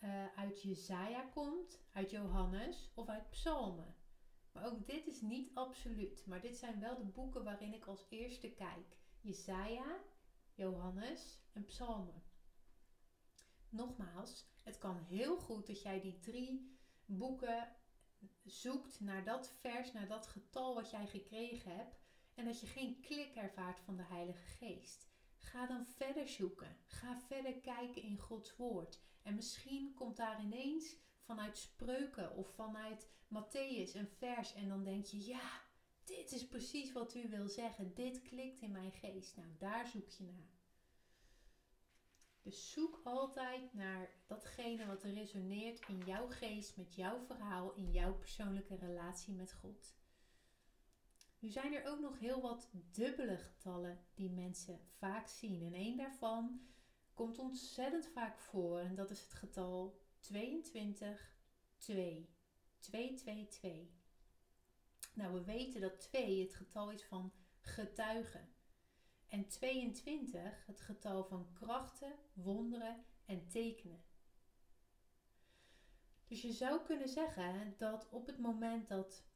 uh, 0.00 0.26
uit 0.36 0.62
Jezaja 0.62 1.22
komt, 1.22 1.80
uit 1.92 2.10
Johannes 2.10 2.90
of 2.94 3.08
uit 3.08 3.30
Psalmen. 3.30 3.96
Maar 4.52 4.66
ook 4.66 4.86
dit 4.86 5.06
is 5.06 5.20
niet 5.20 5.54
absoluut, 5.54 6.26
maar 6.26 6.40
dit 6.40 6.56
zijn 6.56 6.80
wel 6.80 6.96
de 6.96 7.04
boeken 7.04 7.44
waarin 7.44 7.74
ik 7.74 7.86
als 7.86 8.06
eerste 8.08 8.50
kijk. 8.50 8.96
Jezaja, 9.20 9.98
Johannes 10.54 11.40
en 11.52 11.64
Psalmen. 11.64 12.22
Nogmaals, 13.68 14.46
het 14.64 14.78
kan 14.78 14.98
heel 14.98 15.38
goed 15.38 15.66
dat 15.66 15.82
jij 15.82 16.00
die 16.00 16.18
drie 16.18 16.78
boeken 17.04 17.76
zoekt 18.44 19.00
naar 19.00 19.24
dat 19.24 19.50
vers, 19.60 19.92
naar 19.92 20.08
dat 20.08 20.26
getal 20.26 20.74
wat 20.74 20.90
jij 20.90 21.06
gekregen 21.06 21.76
hebt 21.76 22.06
en 22.38 22.44
dat 22.44 22.60
je 22.60 22.66
geen 22.66 23.00
klik 23.00 23.34
ervaart 23.34 23.80
van 23.80 23.96
de 23.96 24.02
Heilige 24.02 24.46
Geest. 24.46 25.08
Ga 25.36 25.66
dan 25.66 25.86
verder 25.86 26.28
zoeken. 26.28 26.76
Ga 26.86 27.20
verder 27.20 27.60
kijken 27.60 28.02
in 28.02 28.18
Gods 28.18 28.56
woord. 28.56 29.00
En 29.22 29.34
misschien 29.34 29.94
komt 29.94 30.16
daar 30.16 30.42
ineens 30.42 30.96
vanuit 31.20 31.58
spreuken 31.58 32.36
of 32.36 32.54
vanuit 32.54 33.08
Matthäus 33.34 33.94
een 33.94 34.08
vers 34.08 34.54
en 34.54 34.68
dan 34.68 34.84
denk 34.84 35.04
je, 35.04 35.24
ja, 35.26 35.62
dit 36.04 36.32
is 36.32 36.48
precies 36.48 36.92
wat 36.92 37.14
u 37.14 37.28
wil 37.28 37.48
zeggen. 37.48 37.94
Dit 37.94 38.22
klikt 38.22 38.60
in 38.60 38.72
mijn 38.72 38.92
geest. 38.92 39.36
Nou, 39.36 39.48
daar 39.58 39.86
zoek 39.86 40.08
je 40.08 40.24
naar. 40.24 40.56
Dus 42.42 42.72
zoek 42.72 43.00
altijd 43.04 43.74
naar 43.74 44.10
datgene 44.26 44.86
wat 44.86 45.02
resoneert 45.02 45.88
in 45.88 45.98
jouw 46.06 46.28
geest, 46.28 46.76
met 46.76 46.94
jouw 46.94 47.20
verhaal, 47.20 47.74
in 47.74 47.90
jouw 47.90 48.14
persoonlijke 48.14 48.76
relatie 48.76 49.34
met 49.34 49.52
God. 49.52 49.96
Nu 51.38 51.48
zijn 51.48 51.74
er 51.74 51.86
ook 51.86 52.00
nog 52.00 52.18
heel 52.18 52.40
wat 52.40 52.70
dubbele 52.72 53.36
getallen 53.36 53.98
die 54.14 54.30
mensen 54.30 54.80
vaak 54.98 55.28
zien. 55.28 55.62
En 55.62 55.74
één 55.74 55.96
daarvan 55.96 56.60
komt 57.14 57.38
ontzettend 57.38 58.06
vaak 58.06 58.38
voor 58.38 58.80
en 58.80 58.94
dat 58.94 59.10
is 59.10 59.20
het 59.20 59.32
getal 59.32 60.00
22, 60.20 61.36
2. 61.76 62.36
222. 62.78 63.96
Nou, 65.14 65.34
we 65.34 65.44
weten 65.44 65.80
dat 65.80 66.00
2 66.00 66.42
het 66.42 66.54
getal 66.54 66.90
is 66.90 67.04
van 67.04 67.32
getuigen. 67.60 68.48
En 69.28 69.48
22 69.48 70.66
het 70.66 70.80
getal 70.80 71.24
van 71.24 71.52
krachten, 71.52 72.14
wonderen 72.32 73.04
en 73.24 73.48
tekenen. 73.48 74.02
Dus 76.26 76.42
je 76.42 76.52
zou 76.52 76.82
kunnen 76.82 77.08
zeggen 77.08 77.74
dat 77.78 78.08
op 78.10 78.26
het 78.26 78.38
moment 78.38 78.88
dat 78.88 79.27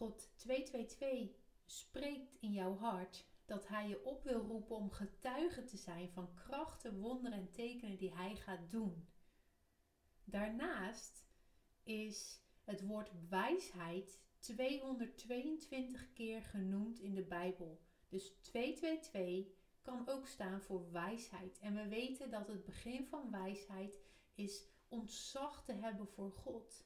God 0.00 0.30
222 0.36 1.36
spreekt 1.66 2.36
in 2.40 2.52
jouw 2.52 2.76
hart, 2.76 3.26
dat 3.44 3.68
Hij 3.68 3.88
je 3.88 4.04
op 4.04 4.24
wil 4.24 4.40
roepen 4.40 4.76
om 4.76 4.90
getuige 4.90 5.64
te 5.64 5.76
zijn 5.76 6.10
van 6.10 6.34
krachten, 6.34 7.00
wonderen 7.00 7.38
en 7.38 7.50
tekenen 7.50 7.96
die 7.96 8.14
Hij 8.14 8.36
gaat 8.36 8.70
doen. 8.70 9.08
Daarnaast 10.24 11.26
is 11.82 12.40
het 12.64 12.86
woord 12.86 13.10
wijsheid 13.28 14.20
222 14.38 16.12
keer 16.12 16.42
genoemd 16.42 17.00
in 17.00 17.14
de 17.14 17.24
Bijbel. 17.24 17.80
Dus 18.08 18.32
222 18.40 19.54
kan 19.82 20.08
ook 20.08 20.26
staan 20.26 20.60
voor 20.60 20.92
wijsheid. 20.92 21.58
En 21.58 21.74
we 21.74 21.88
weten 21.88 22.30
dat 22.30 22.48
het 22.48 22.64
begin 22.64 23.06
van 23.06 23.30
wijsheid 23.30 24.00
is 24.34 24.68
ontzag 24.88 25.64
te 25.64 25.72
hebben 25.72 26.08
voor 26.08 26.32
God. 26.32 26.84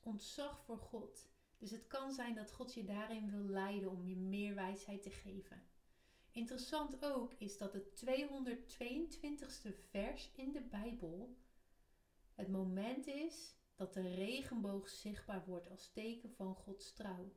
Ontzag 0.00 0.64
voor 0.64 0.78
God. 0.78 1.30
Dus 1.62 1.70
het 1.70 1.86
kan 1.86 2.12
zijn 2.12 2.34
dat 2.34 2.52
God 2.52 2.74
je 2.74 2.84
daarin 2.84 3.30
wil 3.30 3.44
leiden 3.44 3.90
om 3.90 4.06
je 4.06 4.16
meer 4.16 4.54
wijsheid 4.54 5.02
te 5.02 5.10
geven. 5.10 5.62
Interessant 6.30 7.04
ook 7.04 7.32
is 7.38 7.58
dat 7.58 7.72
het 7.72 8.04
222ste 8.04 9.74
vers 9.90 10.30
in 10.34 10.52
de 10.52 10.60
Bijbel 10.60 11.36
het 12.34 12.48
moment 12.48 13.06
is 13.06 13.54
dat 13.74 13.94
de 13.94 14.14
regenboog 14.14 14.88
zichtbaar 14.88 15.44
wordt 15.46 15.70
als 15.70 15.92
teken 15.92 16.30
van 16.30 16.54
Gods 16.54 16.92
trouw. 16.92 17.32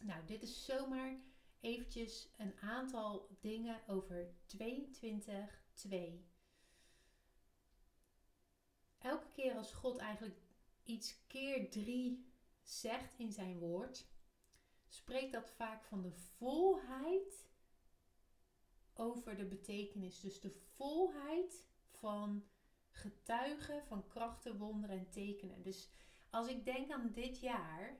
Nou, 0.00 0.26
dit 0.26 0.42
is 0.42 0.64
zomaar 0.64 1.20
eventjes 1.60 2.28
een 2.36 2.58
aantal 2.60 3.36
dingen 3.40 3.88
over 3.88 4.34
22.2. 4.56 4.68
Elke 8.98 9.28
keer 9.32 9.54
als 9.54 9.72
God 9.72 9.96
eigenlijk 9.96 10.38
iets 10.84 11.26
keer 11.26 11.70
drie 11.70 12.32
zegt 12.64 13.18
in 13.18 13.32
zijn 13.32 13.58
woord, 13.58 14.06
spreekt 14.88 15.32
dat 15.32 15.50
vaak 15.50 15.84
van 15.84 16.02
de 16.02 16.12
volheid 16.12 17.48
over 18.94 19.36
de 19.36 19.44
betekenis. 19.44 20.20
Dus 20.20 20.40
de 20.40 20.50
volheid 20.50 21.66
van 21.90 22.44
getuigen 22.90 23.84
van 23.84 24.08
krachten, 24.08 24.58
wonderen 24.58 24.98
en 24.98 25.10
tekenen. 25.10 25.62
Dus 25.62 25.90
als 26.30 26.48
ik 26.48 26.64
denk 26.64 26.90
aan 26.90 27.12
dit 27.12 27.40
jaar, 27.40 27.98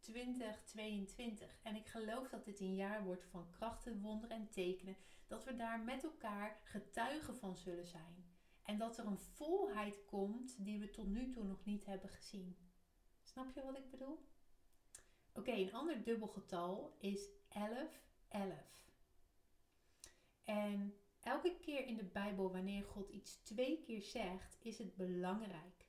2022, 0.00 1.58
en 1.62 1.76
ik 1.76 1.86
geloof 1.86 2.28
dat 2.28 2.44
dit 2.44 2.60
een 2.60 2.74
jaar 2.74 3.04
wordt 3.04 3.24
van 3.24 3.50
krachten, 3.50 4.00
wonderen 4.00 4.36
en 4.36 4.48
tekenen, 4.48 4.96
dat 5.26 5.44
we 5.44 5.56
daar 5.56 5.80
met 5.80 6.04
elkaar 6.04 6.60
getuigen 6.64 7.36
van 7.36 7.56
zullen 7.56 7.86
zijn. 7.86 8.30
En 8.62 8.78
dat 8.78 8.98
er 8.98 9.06
een 9.06 9.18
volheid 9.18 10.04
komt 10.04 10.64
die 10.64 10.78
we 10.78 10.90
tot 10.90 11.06
nu 11.06 11.28
toe 11.28 11.44
nog 11.44 11.64
niet 11.64 11.84
hebben 11.84 12.08
gezien. 12.08 12.56
Snap 13.32 13.54
je 13.54 13.62
wat 13.62 13.76
ik 13.76 13.90
bedoel? 13.90 14.18
Oké, 15.34 15.52
een 15.52 15.72
ander 15.72 16.04
dubbelgetal 16.04 16.96
is 16.98 17.28
11, 17.48 18.04
11. 18.28 18.54
En 20.44 20.94
elke 21.20 21.56
keer 21.60 21.86
in 21.86 21.96
de 21.96 22.04
Bijbel, 22.04 22.52
wanneer 22.52 22.84
God 22.84 23.08
iets 23.08 23.42
twee 23.42 23.82
keer 23.82 24.02
zegt, 24.02 24.56
is 24.60 24.78
het 24.78 24.96
belangrijk. 24.96 25.86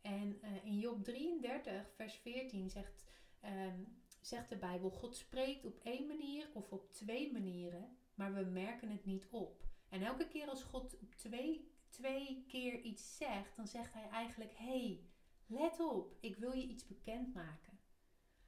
En 0.00 0.38
uh, 0.42 0.64
in 0.64 0.78
Job 0.78 1.04
33, 1.04 1.90
vers 1.94 2.14
14 2.14 2.70
zegt, 2.70 3.04
um, 3.44 4.02
zegt 4.20 4.48
de 4.48 4.56
Bijbel: 4.56 4.90
God 4.90 5.16
spreekt 5.16 5.64
op 5.64 5.80
één 5.82 6.06
manier 6.06 6.50
of 6.54 6.72
op 6.72 6.92
twee 6.92 7.32
manieren, 7.32 7.96
maar 8.14 8.34
we 8.34 8.44
merken 8.44 8.90
het 8.90 9.04
niet 9.04 9.26
op. 9.30 9.66
En 9.88 10.02
elke 10.02 10.28
keer 10.28 10.48
als 10.48 10.62
God 10.62 10.96
twee, 11.16 11.72
twee 11.88 12.44
keer 12.48 12.80
iets 12.80 13.16
zegt, 13.16 13.56
dan 13.56 13.66
zegt 13.66 13.92
hij 13.92 14.08
eigenlijk: 14.08 14.52
hey, 14.56 15.00
let 15.48 15.80
op, 15.80 16.16
ik 16.20 16.36
wil 16.36 16.52
je 16.52 16.66
iets 16.66 16.86
bekendmaken. 16.86 17.80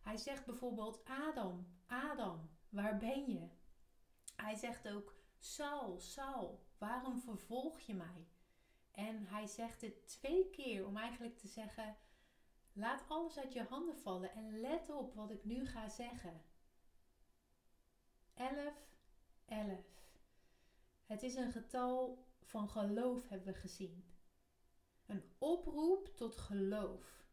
Hij 0.01 0.17
zegt 0.17 0.47
bijvoorbeeld: 0.47 1.05
Adam, 1.05 1.67
Adam, 1.87 2.51
waar 2.69 2.99
ben 2.99 3.33
je? 3.33 3.49
Hij 4.37 4.55
zegt 4.55 4.89
ook: 4.89 5.15
Saul, 5.39 6.01
Saul, 6.01 6.67
waarom 6.79 7.21
vervolg 7.21 7.81
je 7.81 7.95
mij? 7.95 8.29
En 8.91 9.27
hij 9.27 9.47
zegt 9.47 9.81
het 9.81 10.09
twee 10.09 10.51
keer 10.51 10.87
om 10.87 10.97
eigenlijk 10.97 11.39
te 11.39 11.49
zeggen: 11.49 11.97
Laat 12.73 13.05
alles 13.09 13.39
uit 13.39 13.53
je 13.53 13.63
handen 13.63 13.97
vallen 13.97 14.33
en 14.33 14.61
let 14.61 14.91
op 14.91 15.15
wat 15.15 15.31
ik 15.31 15.45
nu 15.45 15.67
ga 15.67 15.89
zeggen. 15.89 16.43
11, 18.35 18.75
11. 19.45 19.79
Het 21.07 21.23
is 21.23 21.35
een 21.35 21.53
getal 21.53 22.27
van 22.43 22.69
geloof, 22.69 23.29
hebben 23.29 23.53
we 23.53 23.59
gezien. 23.59 24.10
Een 25.11 25.25
oproep 25.39 26.07
tot 26.17 26.37
geloof. 26.37 27.25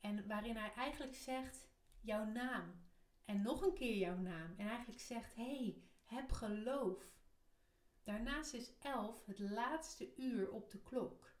En 0.00 0.26
waarin 0.26 0.56
hij 0.56 0.72
eigenlijk 0.72 1.14
zegt: 1.14 1.68
Jouw 2.00 2.24
naam. 2.24 2.88
En 3.24 3.42
nog 3.42 3.62
een 3.62 3.74
keer 3.74 3.96
jouw 3.96 4.16
naam. 4.16 4.54
En 4.56 4.68
eigenlijk 4.68 5.00
zegt: 5.00 5.34
hey, 5.34 5.82
heb 6.04 6.32
geloof. 6.32 7.02
Daarnaast 8.02 8.54
is 8.54 8.72
11 8.78 9.26
het 9.26 9.38
laatste 9.38 10.16
uur 10.16 10.50
op 10.50 10.70
de 10.70 10.78
klok. 10.82 11.34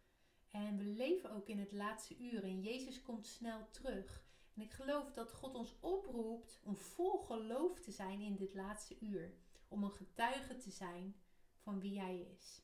En 0.50 0.76
we 0.76 0.84
leven 0.84 1.30
ook 1.30 1.48
in 1.48 1.58
het 1.58 1.72
laatste 1.72 2.18
uur 2.18 2.44
en 2.44 2.60
Jezus 2.60 3.02
komt 3.02 3.26
snel 3.26 3.70
terug. 3.70 4.22
En 4.54 4.62
ik 4.62 4.72
geloof 4.72 5.12
dat 5.12 5.32
God 5.32 5.54
ons 5.54 5.80
oproept 5.80 6.60
om 6.62 6.76
vol 6.76 7.18
geloof 7.18 7.80
te 7.80 7.90
zijn 7.90 8.20
in 8.20 8.36
dit 8.36 8.54
laatste 8.54 8.96
uur. 9.00 9.34
Om 9.68 9.84
een 9.84 9.92
getuige 9.92 10.56
te 10.56 10.70
zijn 10.70 11.20
van 11.58 11.80
wie 11.80 12.00
Hij 12.00 12.20
is. 12.20 12.62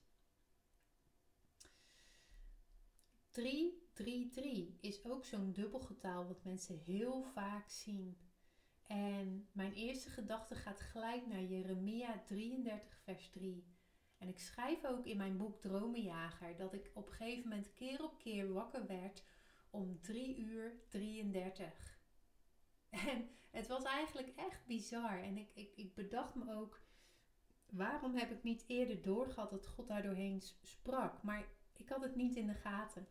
3, 3.36 3.88
3, 3.92 4.28
3 4.28 4.78
is 4.80 5.04
ook 5.04 5.24
zo'n 5.24 5.52
dubbelgetal 5.52 6.26
wat 6.26 6.44
mensen 6.44 6.78
heel 6.78 7.22
vaak 7.22 7.68
zien. 7.68 8.18
En 8.86 9.48
mijn 9.52 9.72
eerste 9.72 10.10
gedachte 10.10 10.54
gaat 10.54 10.80
gelijk 10.80 11.26
naar 11.26 11.42
Jeremia 11.42 12.22
33, 12.26 12.98
vers 13.02 13.30
3. 13.30 13.66
En 14.18 14.28
ik 14.28 14.38
schrijf 14.38 14.84
ook 14.84 15.06
in 15.06 15.16
mijn 15.16 15.36
boek 15.36 15.60
Dromenjager 15.60 16.56
dat 16.56 16.72
ik 16.72 16.90
op 16.94 17.06
een 17.06 17.12
gegeven 17.12 17.48
moment 17.48 17.72
keer 17.72 18.04
op 18.04 18.18
keer 18.18 18.52
wakker 18.52 18.86
werd 18.86 19.24
om 19.70 20.00
3 20.00 20.38
uur 20.38 20.80
33. 20.88 22.00
En 22.88 23.28
het 23.50 23.66
was 23.66 23.84
eigenlijk 23.84 24.32
echt 24.36 24.66
bizar. 24.66 25.22
En 25.22 25.36
ik, 25.36 25.50
ik, 25.54 25.72
ik 25.76 25.94
bedacht 25.94 26.34
me 26.34 26.54
ook, 26.54 26.80
waarom 27.70 28.14
heb 28.14 28.30
ik 28.30 28.42
niet 28.42 28.64
eerder 28.66 29.02
doorgehad 29.02 29.50
dat 29.50 29.66
God 29.66 29.88
daar 29.88 30.02
doorheen 30.02 30.42
sprak? 30.62 31.22
Maar 31.22 31.46
ik 31.76 31.88
had 31.88 32.02
het 32.02 32.16
niet 32.16 32.36
in 32.36 32.46
de 32.46 32.54
gaten. 32.54 33.06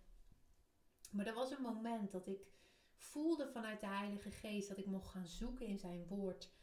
Maar 1.15 1.27
er 1.27 1.33
was 1.33 1.51
een 1.51 1.61
moment 1.61 2.11
dat 2.11 2.27
ik 2.27 2.51
voelde 2.95 3.47
vanuit 3.47 3.79
de 3.79 3.87
Heilige 3.87 4.31
Geest 4.31 4.67
dat 4.67 4.77
ik 4.77 4.85
mocht 4.85 5.07
gaan 5.07 5.27
zoeken 5.27 5.65
in 5.65 5.77
zijn 5.77 6.07
woord 6.07 6.53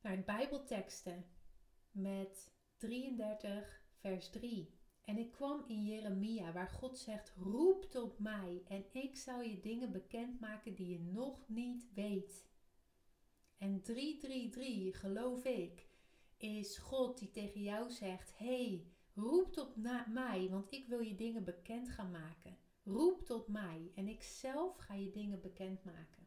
naar 0.00 0.24
Bijbelteksten 0.24 1.26
met 1.90 2.52
33, 2.76 3.84
vers 3.94 4.30
3. 4.30 4.74
En 5.04 5.18
ik 5.18 5.32
kwam 5.32 5.64
in 5.66 5.84
Jeremia, 5.84 6.52
waar 6.52 6.68
God 6.68 6.98
zegt: 6.98 7.32
Roep 7.36 7.84
tot 7.84 8.18
mij 8.18 8.62
en 8.68 8.84
ik 8.92 9.16
zal 9.16 9.40
je 9.40 9.60
dingen 9.60 9.92
bekendmaken 9.92 10.74
die 10.74 10.88
je 10.88 11.00
nog 11.00 11.48
niet 11.48 11.92
weet. 11.94 12.46
En 13.58 13.82
333, 13.82 15.00
geloof 15.00 15.44
ik, 15.44 15.88
is 16.36 16.78
God 16.78 17.18
die 17.18 17.30
tegen 17.30 17.62
jou 17.62 17.90
zegt: 17.90 18.38
hey, 18.38 18.86
roep 19.14 19.52
tot 19.52 19.76
mij, 20.06 20.48
want 20.50 20.72
ik 20.72 20.86
wil 20.86 21.00
je 21.00 21.14
dingen 21.14 21.44
bekend 21.44 21.88
gaan 21.88 22.10
maken. 22.10 22.58
Roep 22.84 23.24
tot 23.24 23.48
mij 23.48 23.92
en 23.94 24.08
ik 24.08 24.22
zelf 24.22 24.76
ga 24.76 24.94
je 24.94 25.10
dingen 25.10 25.40
bekendmaken. 25.40 26.26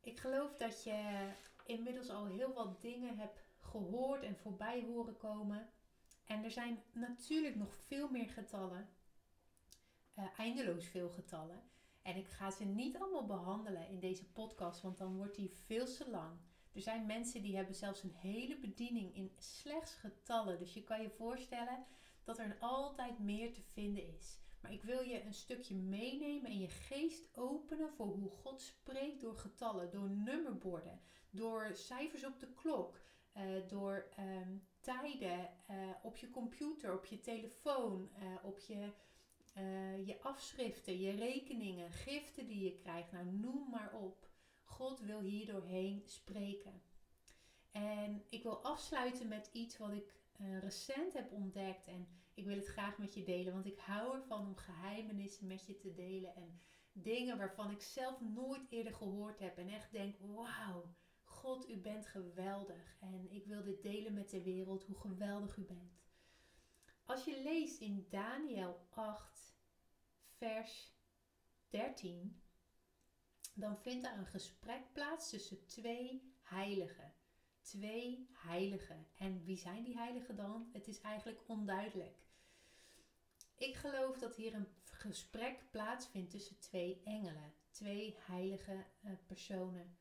Ik 0.00 0.18
geloof 0.18 0.56
dat 0.56 0.84
je 0.84 1.30
inmiddels 1.64 2.08
al 2.08 2.26
heel 2.26 2.52
wat 2.52 2.80
dingen 2.80 3.18
hebt 3.18 3.42
gehoord 3.58 4.22
en 4.22 4.36
voorbij 4.36 4.82
horen 4.82 5.16
komen. 5.16 5.68
En 6.24 6.44
er 6.44 6.50
zijn 6.50 6.82
natuurlijk 6.92 7.54
nog 7.56 7.74
veel 7.74 8.10
meer 8.10 8.28
getallen. 8.28 8.88
Uh, 10.18 10.24
eindeloos 10.36 10.86
veel 10.86 11.08
getallen. 11.08 11.62
En 12.02 12.16
ik 12.16 12.28
ga 12.28 12.50
ze 12.50 12.64
niet 12.64 12.96
allemaal 12.96 13.26
behandelen 13.26 13.88
in 13.88 14.00
deze 14.00 14.30
podcast, 14.32 14.82
want 14.82 14.98
dan 14.98 15.16
wordt 15.16 15.36
die 15.36 15.50
veel 15.50 15.86
te 15.86 16.10
lang. 16.10 16.38
Er 16.72 16.80
zijn 16.80 17.06
mensen 17.06 17.42
die 17.42 17.56
hebben 17.56 17.74
zelfs 17.74 18.02
een 18.02 18.14
hele 18.14 18.58
bediening 18.58 19.14
in 19.14 19.32
slechts 19.38 19.94
getallen. 19.94 20.58
Dus 20.58 20.74
je 20.74 20.82
kan 20.82 21.02
je 21.02 21.10
voorstellen 21.10 21.86
dat 22.24 22.38
er 22.38 22.56
altijd 22.60 23.18
meer 23.18 23.52
te 23.52 23.62
vinden 23.62 24.06
is. 24.16 24.38
Maar 24.60 24.72
ik 24.72 24.82
wil 24.82 25.00
je 25.00 25.24
een 25.24 25.34
stukje 25.34 25.74
meenemen 25.74 26.50
en 26.50 26.58
je 26.58 26.68
geest 26.68 27.36
openen 27.36 27.90
voor 27.90 28.06
hoe 28.06 28.30
God 28.30 28.62
spreekt 28.62 29.20
door 29.20 29.36
getallen, 29.36 29.90
door 29.90 30.10
nummerborden, 30.10 31.00
door 31.30 31.70
cijfers 31.74 32.24
op 32.24 32.40
de 32.40 32.52
klok, 32.52 33.00
uh, 33.36 33.68
door 33.68 34.08
um, 34.18 34.66
tijden 34.80 35.50
uh, 35.70 35.90
op 36.02 36.16
je 36.16 36.30
computer, 36.30 36.94
op 36.94 37.04
je 37.04 37.20
telefoon, 37.20 38.10
uh, 38.18 38.44
op 38.44 38.58
je, 38.58 38.92
je 40.04 40.16
afschriften, 40.20 40.98
je 40.98 41.10
rekeningen, 41.10 41.92
giften 41.92 42.46
die 42.46 42.64
je 42.64 42.74
krijgt. 42.74 43.12
Nou, 43.12 43.26
noem 43.26 43.70
maar 43.70 43.92
op. 43.92 44.28
God 44.64 45.00
wil 45.00 45.20
hier 45.20 45.46
doorheen 45.46 46.02
spreken. 46.06 46.82
En 47.70 48.24
ik 48.28 48.42
wil 48.42 48.64
afsluiten 48.64 49.28
met 49.28 49.50
iets 49.52 49.78
wat 49.78 49.92
ik 49.92 50.14
recent 50.60 51.12
heb 51.12 51.32
ontdekt. 51.32 51.86
En 51.86 52.08
ik 52.34 52.44
wil 52.44 52.56
het 52.56 52.66
graag 52.66 52.98
met 52.98 53.14
je 53.14 53.22
delen, 53.22 53.52
want 53.52 53.66
ik 53.66 53.78
hou 53.78 54.14
ervan 54.14 54.46
om 54.46 54.56
geheimenissen 54.56 55.46
met 55.46 55.66
je 55.66 55.76
te 55.76 55.92
delen. 55.94 56.34
En 56.34 56.60
dingen 56.92 57.38
waarvan 57.38 57.70
ik 57.70 57.82
zelf 57.82 58.20
nooit 58.20 58.66
eerder 58.68 58.94
gehoord 58.94 59.38
heb. 59.38 59.58
En 59.58 59.68
echt 59.68 59.92
denk, 59.92 60.16
wauw 60.18 60.94
God, 61.44 61.68
u 61.68 61.76
bent 61.76 62.06
geweldig 62.06 62.96
en 63.00 63.30
ik 63.30 63.46
wil 63.46 63.62
dit 63.62 63.82
delen 63.82 64.14
met 64.14 64.30
de 64.30 64.42
wereld, 64.42 64.84
hoe 64.84 64.96
geweldig 64.96 65.56
u 65.56 65.64
bent. 65.64 66.02
Als 67.04 67.24
je 67.24 67.42
leest 67.42 67.80
in 67.80 68.06
Daniel 68.10 68.86
8, 68.90 69.56
vers 70.36 70.94
13, 71.68 72.42
dan 73.54 73.78
vindt 73.78 74.04
daar 74.04 74.18
een 74.18 74.26
gesprek 74.26 74.92
plaats 74.92 75.30
tussen 75.30 75.66
twee 75.66 76.34
heiligen. 76.42 77.14
Twee 77.64 78.28
heiligen. 78.32 79.06
En 79.16 79.44
wie 79.44 79.56
zijn 79.56 79.84
die 79.84 79.96
heiligen 79.96 80.36
dan? 80.36 80.68
Het 80.72 80.88
is 80.88 81.00
eigenlijk 81.00 81.40
onduidelijk. 81.46 82.18
Ik 83.56 83.74
geloof 83.74 84.18
dat 84.18 84.36
hier 84.36 84.54
een 84.54 84.68
gesprek 84.84 85.64
plaatsvindt 85.70 86.30
tussen 86.30 86.58
twee 86.58 87.00
engelen, 87.04 87.54
twee 87.70 88.16
heilige 88.18 88.84
uh, 89.04 89.10
personen. 89.26 89.96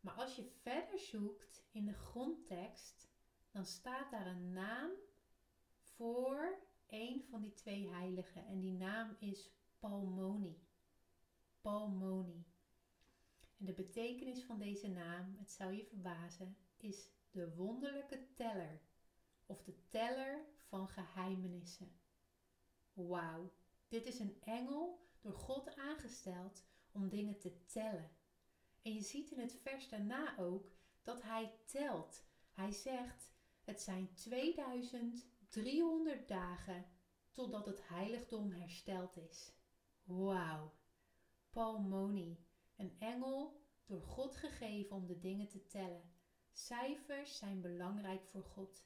Maar 0.00 0.14
als 0.14 0.36
je 0.36 0.50
verder 0.62 0.98
zoekt 0.98 1.64
in 1.70 1.86
de 1.86 1.92
grondtekst, 1.92 3.08
dan 3.50 3.66
staat 3.66 4.10
daar 4.10 4.26
een 4.26 4.52
naam 4.52 4.90
voor 5.80 6.58
een 6.86 7.24
van 7.30 7.40
die 7.40 7.54
twee 7.54 7.88
heiligen. 7.88 8.46
En 8.46 8.60
die 8.60 8.72
naam 8.72 9.16
is 9.18 9.50
Palmoni. 9.78 10.62
Palmoni. 11.60 12.44
En 13.58 13.66
de 13.66 13.72
betekenis 13.72 14.44
van 14.44 14.58
deze 14.58 14.88
naam, 14.88 15.36
het 15.38 15.50
zou 15.50 15.72
je 15.72 15.84
verbazen, 15.84 16.56
is 16.76 17.10
de 17.30 17.54
wonderlijke 17.54 18.26
teller. 18.34 18.80
Of 19.46 19.62
de 19.62 19.88
teller 19.88 20.44
van 20.68 20.88
geheimenissen. 20.88 21.92
Wauw, 22.92 23.52
dit 23.88 24.06
is 24.06 24.18
een 24.18 24.36
engel 24.40 25.08
door 25.20 25.34
God 25.34 25.76
aangesteld 25.76 26.64
om 26.92 27.08
dingen 27.08 27.38
te 27.38 27.64
tellen. 27.64 28.10
En 28.82 28.94
je 28.94 29.02
ziet 29.02 29.30
in 29.30 29.38
het 29.38 29.58
vers 29.62 29.88
daarna 29.88 30.38
ook 30.38 30.72
dat 31.02 31.22
hij 31.22 31.52
telt. 31.64 32.24
Hij 32.52 32.72
zegt: 32.72 33.30
Het 33.62 33.80
zijn 33.80 34.14
2300 34.14 36.28
dagen 36.28 36.86
totdat 37.30 37.66
het 37.66 37.88
heiligdom 37.88 38.50
hersteld 38.50 39.16
is. 39.16 39.52
Wauw. 40.02 40.72
Palmoni, 41.50 42.44
een 42.76 42.96
engel 42.98 43.62
door 43.84 44.02
God 44.02 44.36
gegeven 44.36 44.96
om 44.96 45.06
de 45.06 45.18
dingen 45.18 45.48
te 45.48 45.66
tellen. 45.66 46.13
Cijfers 46.56 47.38
zijn 47.38 47.60
belangrijk 47.60 48.24
voor 48.24 48.44
God. 48.44 48.84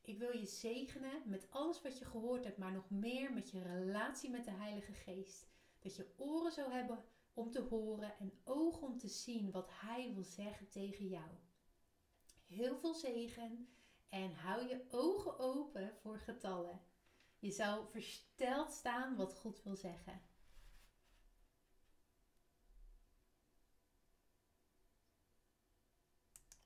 Ik 0.00 0.18
wil 0.18 0.36
je 0.36 0.46
zegenen 0.46 1.22
met 1.24 1.50
alles 1.50 1.82
wat 1.82 1.98
je 1.98 2.04
gehoord 2.04 2.44
hebt, 2.44 2.58
maar 2.58 2.72
nog 2.72 2.90
meer 2.90 3.32
met 3.32 3.50
je 3.50 3.62
relatie 3.62 4.30
met 4.30 4.44
de 4.44 4.50
Heilige 4.50 4.92
Geest. 4.92 5.48
Dat 5.78 5.96
je 5.96 6.14
oren 6.16 6.52
zou 6.52 6.72
hebben 6.72 7.04
om 7.34 7.50
te 7.50 7.60
horen 7.60 8.18
en 8.18 8.32
ogen 8.44 8.82
om 8.82 8.98
te 8.98 9.08
zien 9.08 9.50
wat 9.50 9.70
Hij 9.70 10.14
wil 10.14 10.24
zeggen 10.24 10.68
tegen 10.68 11.08
jou. 11.08 11.30
Heel 12.46 12.76
veel 12.76 12.94
zegen 12.94 13.68
en 14.08 14.34
hou 14.34 14.68
je 14.68 14.84
ogen 14.90 15.38
open 15.38 15.94
voor 15.96 16.18
getallen. 16.18 16.80
Je 17.38 17.50
zou 17.50 17.88
versteld 17.88 18.72
staan 18.72 19.16
wat 19.16 19.34
God 19.34 19.62
wil 19.62 19.76
zeggen. 19.76 20.22